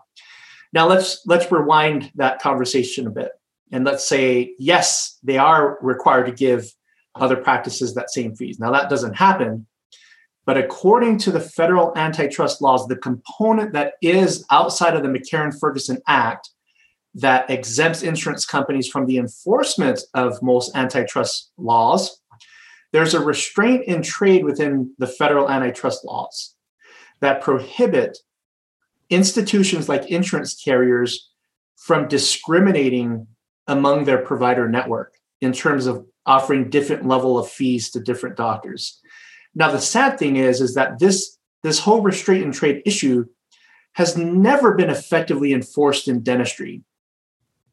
Now 0.72 0.88
let's 0.88 1.22
let's 1.26 1.50
rewind 1.52 2.10
that 2.16 2.42
conversation 2.42 3.06
a 3.06 3.10
bit. 3.10 3.30
And 3.70 3.84
let's 3.84 4.06
say, 4.06 4.54
yes, 4.58 5.18
they 5.22 5.38
are 5.38 5.78
required 5.80 6.26
to 6.26 6.32
give 6.32 6.66
other 7.14 7.36
practices 7.36 7.94
that 7.94 8.10
same 8.10 8.34
fees. 8.34 8.58
Now 8.58 8.72
that 8.72 8.90
doesn't 8.90 9.14
happen. 9.14 9.66
But 10.46 10.58
according 10.58 11.18
to 11.18 11.30
the 11.30 11.40
federal 11.40 11.96
antitrust 11.96 12.60
laws, 12.60 12.86
the 12.86 12.96
component 12.96 13.72
that 13.72 13.94
is 14.02 14.44
outside 14.50 14.94
of 14.94 15.02
the 15.02 15.08
McCarran 15.08 15.58
Ferguson 15.58 15.98
Act 16.06 16.50
that 17.14 17.48
exempts 17.48 18.02
insurance 18.02 18.44
companies 18.44 18.88
from 18.88 19.06
the 19.06 19.18
enforcement 19.18 20.00
of 20.14 20.42
most 20.42 20.74
antitrust 20.76 21.52
laws, 21.56 22.20
there's 22.92 23.14
a 23.14 23.20
restraint 23.20 23.84
in 23.86 24.02
trade 24.02 24.44
within 24.44 24.92
the 24.98 25.06
federal 25.06 25.50
antitrust 25.50 26.04
laws 26.04 26.54
that 27.20 27.40
prohibit 27.40 28.18
institutions 29.10 29.88
like 29.88 30.10
insurance 30.10 30.54
carriers 30.62 31.30
from 31.76 32.08
discriminating 32.08 33.26
among 33.66 34.04
their 34.04 34.18
provider 34.18 34.68
network 34.68 35.14
in 35.40 35.52
terms 35.52 35.86
of 35.86 36.06
offering 36.26 36.70
different 36.70 37.06
level 37.06 37.38
of 37.38 37.48
fees 37.48 37.90
to 37.90 38.00
different 38.00 38.36
doctors. 38.36 39.00
Now 39.54 39.70
the 39.70 39.80
sad 39.80 40.18
thing 40.18 40.36
is 40.36 40.60
is 40.60 40.74
that 40.74 40.98
this 40.98 41.38
this 41.62 41.78
whole 41.78 42.02
restraint 42.02 42.44
and 42.44 42.52
trade 42.52 42.82
issue 42.84 43.26
has 43.94 44.16
never 44.16 44.74
been 44.74 44.90
effectively 44.90 45.52
enforced 45.52 46.08
in 46.08 46.22
dentistry. 46.22 46.82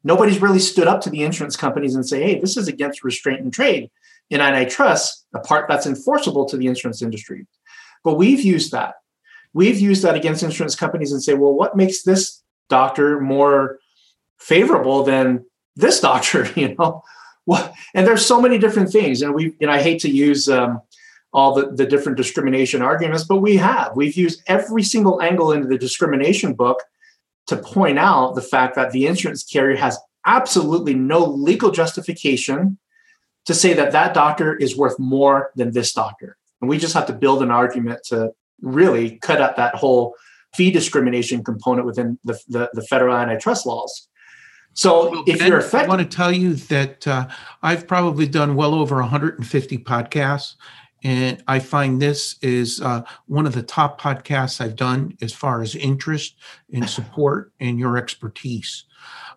Nobody's 0.04 0.40
really 0.40 0.58
stood 0.58 0.86
up 0.86 1.00
to 1.02 1.10
the 1.10 1.22
insurance 1.22 1.56
companies 1.56 1.94
and 1.94 2.06
say, 2.06 2.22
"Hey, 2.22 2.40
this 2.40 2.56
is 2.56 2.68
against 2.68 3.04
restraint 3.04 3.40
and 3.40 3.52
trade." 3.52 3.90
In 4.30 4.40
antitrust, 4.40 5.26
a 5.34 5.40
part 5.40 5.68
that's 5.68 5.86
enforceable 5.86 6.46
to 6.46 6.56
the 6.56 6.66
insurance 6.66 7.02
industry. 7.02 7.46
But 8.02 8.14
we've 8.14 8.40
used 8.40 8.72
that 8.72 8.94
we've 9.54 9.78
used 9.78 10.02
that 10.02 10.14
against 10.14 10.42
insurance 10.42 10.74
companies 10.74 11.12
and 11.12 11.22
say, 11.22 11.34
well, 11.34 11.52
what 11.52 11.76
makes 11.76 12.02
this 12.02 12.42
doctor 12.68 13.20
more 13.20 13.78
favorable 14.38 15.02
than 15.02 15.44
this 15.76 16.00
doctor? 16.08 16.48
You 16.56 16.74
know, 16.74 17.02
well, 17.44 17.74
and 17.94 18.06
there's 18.06 18.24
so 18.24 18.40
many 18.40 18.56
different 18.56 18.90
things, 18.90 19.20
and 19.20 19.34
we, 19.34 19.54
and 19.60 19.68
I 19.70 19.82
hate 19.82 20.00
to 20.02 20.08
use 20.08 20.48
um, 20.48 20.80
all 21.32 21.54
the, 21.54 21.70
the 21.70 21.86
different 21.86 22.18
discrimination 22.18 22.82
arguments, 22.82 23.24
but 23.24 23.38
we 23.38 23.56
have. 23.56 23.92
We've 23.96 24.16
used 24.16 24.42
every 24.46 24.82
single 24.82 25.22
angle 25.22 25.52
into 25.52 25.66
the 25.66 25.78
discrimination 25.78 26.54
book 26.54 26.82
to 27.46 27.56
point 27.56 27.98
out 27.98 28.34
the 28.34 28.42
fact 28.42 28.74
that 28.76 28.92
the 28.92 29.06
insurance 29.06 29.42
carrier 29.42 29.76
has 29.76 29.98
absolutely 30.26 30.94
no 30.94 31.24
legal 31.24 31.70
justification 31.70 32.78
to 33.46 33.54
say 33.54 33.72
that 33.72 33.92
that 33.92 34.14
doctor 34.14 34.54
is 34.54 34.76
worth 34.76 34.98
more 34.98 35.50
than 35.56 35.72
this 35.72 35.92
doctor. 35.92 36.36
And 36.60 36.68
we 36.68 36.78
just 36.78 36.94
have 36.94 37.06
to 37.06 37.12
build 37.12 37.42
an 37.42 37.50
argument 37.50 38.00
to 38.06 38.32
really 38.60 39.18
cut 39.18 39.40
up 39.40 39.56
that 39.56 39.74
whole 39.74 40.14
fee 40.54 40.70
discrimination 40.70 41.42
component 41.42 41.86
within 41.86 42.18
the, 42.24 42.38
the, 42.48 42.70
the 42.74 42.82
federal 42.82 43.16
antitrust 43.16 43.66
laws. 43.66 44.08
So 44.74 45.10
well, 45.10 45.24
if 45.26 45.38
ben, 45.38 45.48
you're 45.48 45.58
effective, 45.58 45.90
I 45.90 45.96
want 45.96 46.10
to 46.10 46.16
tell 46.16 46.32
you 46.32 46.54
that 46.54 47.06
uh, 47.06 47.28
I've 47.62 47.86
probably 47.86 48.26
done 48.26 48.54
well 48.54 48.74
over 48.74 48.96
150 48.96 49.78
podcasts, 49.78 50.54
and 51.02 51.42
I 51.48 51.58
find 51.58 52.00
this 52.00 52.36
is 52.42 52.80
uh, 52.80 53.02
one 53.26 53.46
of 53.46 53.54
the 53.54 53.62
top 53.62 54.00
podcasts 54.00 54.60
I've 54.60 54.76
done 54.76 55.16
as 55.20 55.32
far 55.32 55.62
as 55.62 55.74
interest 55.74 56.36
and 56.72 56.88
support 56.98 57.52
and 57.60 57.78
your 57.78 57.96
expertise. 57.96 58.84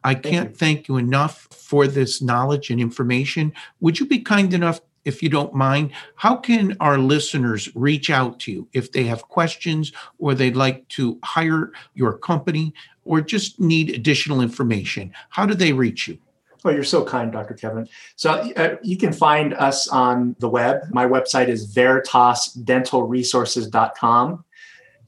I 0.04 0.14
can't 0.16 0.52
you. 0.52 0.56
thank 0.56 0.88
you 0.88 0.98
enough 0.98 1.48
for 1.52 1.88
this 1.88 2.22
knowledge 2.22 2.70
and 2.70 2.80
information. 2.80 3.54
Would 3.80 4.00
you 4.00 4.06
be 4.06 4.20
kind 4.20 4.54
enough 4.54 4.80
if 5.06 5.22
you 5.22 5.30
don't 5.30 5.54
mind, 5.54 5.92
how 6.16 6.36
can 6.36 6.76
our 6.80 6.98
listeners 6.98 7.70
reach 7.76 8.10
out 8.10 8.40
to 8.42 8.52
you 8.52 8.68
if 8.74 8.92
they 8.92 9.04
have 9.04 9.28
questions 9.28 9.92
or 10.18 10.34
they'd 10.34 10.56
like 10.56 10.88
to 10.90 11.20
hire 11.24 11.72
your 11.94 12.18
company 12.18 12.74
or 13.06 13.22
just 13.22 13.60
need 13.60 13.92
additional 13.92 14.42
information? 14.42 15.14
How 15.30 15.46
do 15.46 15.54
they 15.54 15.74
reach 15.74 16.08
you? 16.08 16.18
Oh, 16.66 16.72
you're 16.72 16.84
so 16.84 17.06
kind, 17.06 17.32
Dr. 17.32 17.54
Kevin. 17.54 17.88
So 18.16 18.32
uh, 18.32 18.78
you 18.82 18.98
can 18.98 19.14
find 19.14 19.54
us 19.54 19.88
on 19.88 20.36
the 20.40 20.50
web. 20.50 20.80
My 20.90 21.06
website 21.06 21.48
is 21.48 21.72
veritasdentalresources.com. 21.76 24.44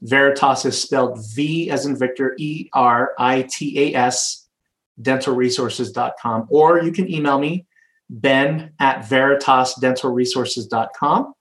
Veritas 0.00 0.64
is 0.64 0.80
spelled 0.80 1.18
V 1.34 1.72
as 1.72 1.84
in 1.84 1.96
Victor, 1.96 2.36
E 2.38 2.68
R 2.72 3.12
I 3.18 3.44
T 3.50 3.92
A 3.92 3.96
S, 3.96 4.46
dentalresources.com. 5.02 6.46
Or 6.48 6.80
you 6.80 6.92
can 6.92 7.12
email 7.12 7.40
me, 7.40 7.66
ben 8.08 8.70
at 8.78 9.00
veritasdentalresources.com. 9.00 11.34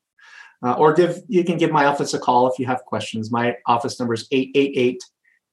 Uh, 0.63 0.73
or 0.73 0.93
give 0.93 1.21
you 1.27 1.43
can 1.43 1.59
give 1.59 1.69
my 1.69 1.85
office 1.85 2.15
a 2.15 2.19
call 2.19 2.51
if 2.51 2.57
you 2.57 2.65
have 2.65 2.83
questions. 2.85 3.31
My 3.31 3.55
office 3.67 3.99
number 3.99 4.15
is 4.15 4.27
888 4.31 5.03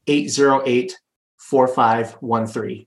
808 0.07 0.99
4513. 1.37 2.87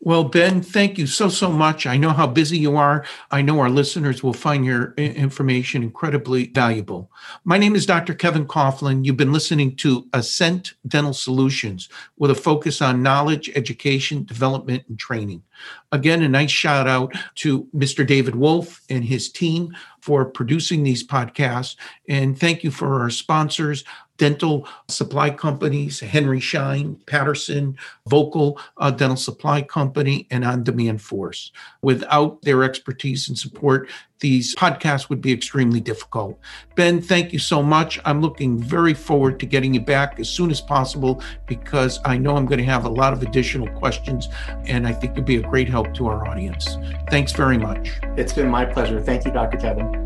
Well, 0.00 0.24
Ben, 0.24 0.60
thank 0.60 0.98
you 0.98 1.06
so, 1.06 1.28
so 1.28 1.50
much. 1.50 1.86
I 1.86 1.96
know 1.96 2.10
how 2.10 2.26
busy 2.26 2.58
you 2.58 2.76
are. 2.76 3.04
I 3.30 3.40
know 3.42 3.58
our 3.60 3.70
listeners 3.70 4.22
will 4.22 4.34
find 4.34 4.64
your 4.64 4.92
information 4.96 5.82
incredibly 5.82 6.46
valuable. 6.48 7.10
My 7.44 7.56
name 7.56 7.74
is 7.74 7.86
Dr. 7.86 8.14
Kevin 8.14 8.46
Coughlin. 8.46 9.04
You've 9.04 9.16
been 9.16 9.32
listening 9.32 9.74
to 9.76 10.06
Ascent 10.12 10.74
Dental 10.86 11.14
Solutions 11.14 11.88
with 12.18 12.30
a 12.30 12.34
focus 12.34 12.82
on 12.82 13.02
knowledge, 13.02 13.50
education, 13.54 14.24
development, 14.24 14.84
and 14.88 14.98
training. 14.98 15.42
Again, 15.90 16.22
a 16.22 16.28
nice 16.28 16.50
shout 16.50 16.86
out 16.86 17.14
to 17.36 17.66
Mr. 17.74 18.06
David 18.06 18.34
Wolf 18.36 18.82
and 18.90 19.02
his 19.02 19.30
team 19.30 19.74
for 20.02 20.24
producing 20.24 20.82
these 20.82 21.04
podcasts. 21.04 21.74
And 22.08 22.38
thank 22.38 22.62
you 22.62 22.70
for 22.70 23.00
our 23.00 23.10
sponsors, 23.10 23.82
dental 24.16 24.68
supply 24.88 25.30
companies, 25.30 26.00
Henry 26.00 26.40
Schein, 26.40 27.00
Patterson, 27.06 27.76
Vocal 28.08 28.60
uh, 28.78 28.90
Dental 28.90 29.16
Supply 29.16 29.62
Company, 29.62 30.26
and 30.30 30.44
On 30.44 30.62
Demand 30.62 31.02
Force. 31.02 31.52
Without 31.82 32.42
their 32.42 32.62
expertise 32.62 33.28
and 33.28 33.38
support, 33.38 33.88
these 34.20 34.54
podcasts 34.54 35.10
would 35.10 35.20
be 35.20 35.32
extremely 35.32 35.80
difficult. 35.80 36.38
Ben, 36.74 37.02
thank 37.02 37.32
you 37.32 37.38
so 37.38 37.62
much. 37.62 38.00
I'm 38.04 38.22
looking 38.22 38.58
very 38.58 38.94
forward 38.94 39.38
to 39.40 39.46
getting 39.46 39.74
you 39.74 39.80
back 39.80 40.18
as 40.18 40.28
soon 40.28 40.50
as 40.50 40.60
possible 40.60 41.22
because 41.46 42.00
I 42.04 42.16
know 42.16 42.36
I'm 42.36 42.46
going 42.46 42.58
to 42.58 42.64
have 42.64 42.86
a 42.86 42.90
lot 42.90 43.12
of 43.12 43.22
additional 43.22 43.68
questions 43.78 44.28
and 44.64 44.86
I 44.86 44.92
think 44.92 45.16
you'll 45.16 45.26
be 45.26 45.36
a 45.36 45.42
great 45.42 45.68
help 45.68 45.92
to 45.94 46.06
our 46.06 46.26
audience. 46.26 46.78
Thanks 47.10 47.32
very 47.32 47.58
much. 47.58 47.92
It's 48.16 48.32
been 48.32 48.48
my 48.48 48.64
pleasure. 48.64 49.00
Thank 49.00 49.26
you, 49.26 49.32
Dr. 49.32 49.58
Kevin. 49.58 50.05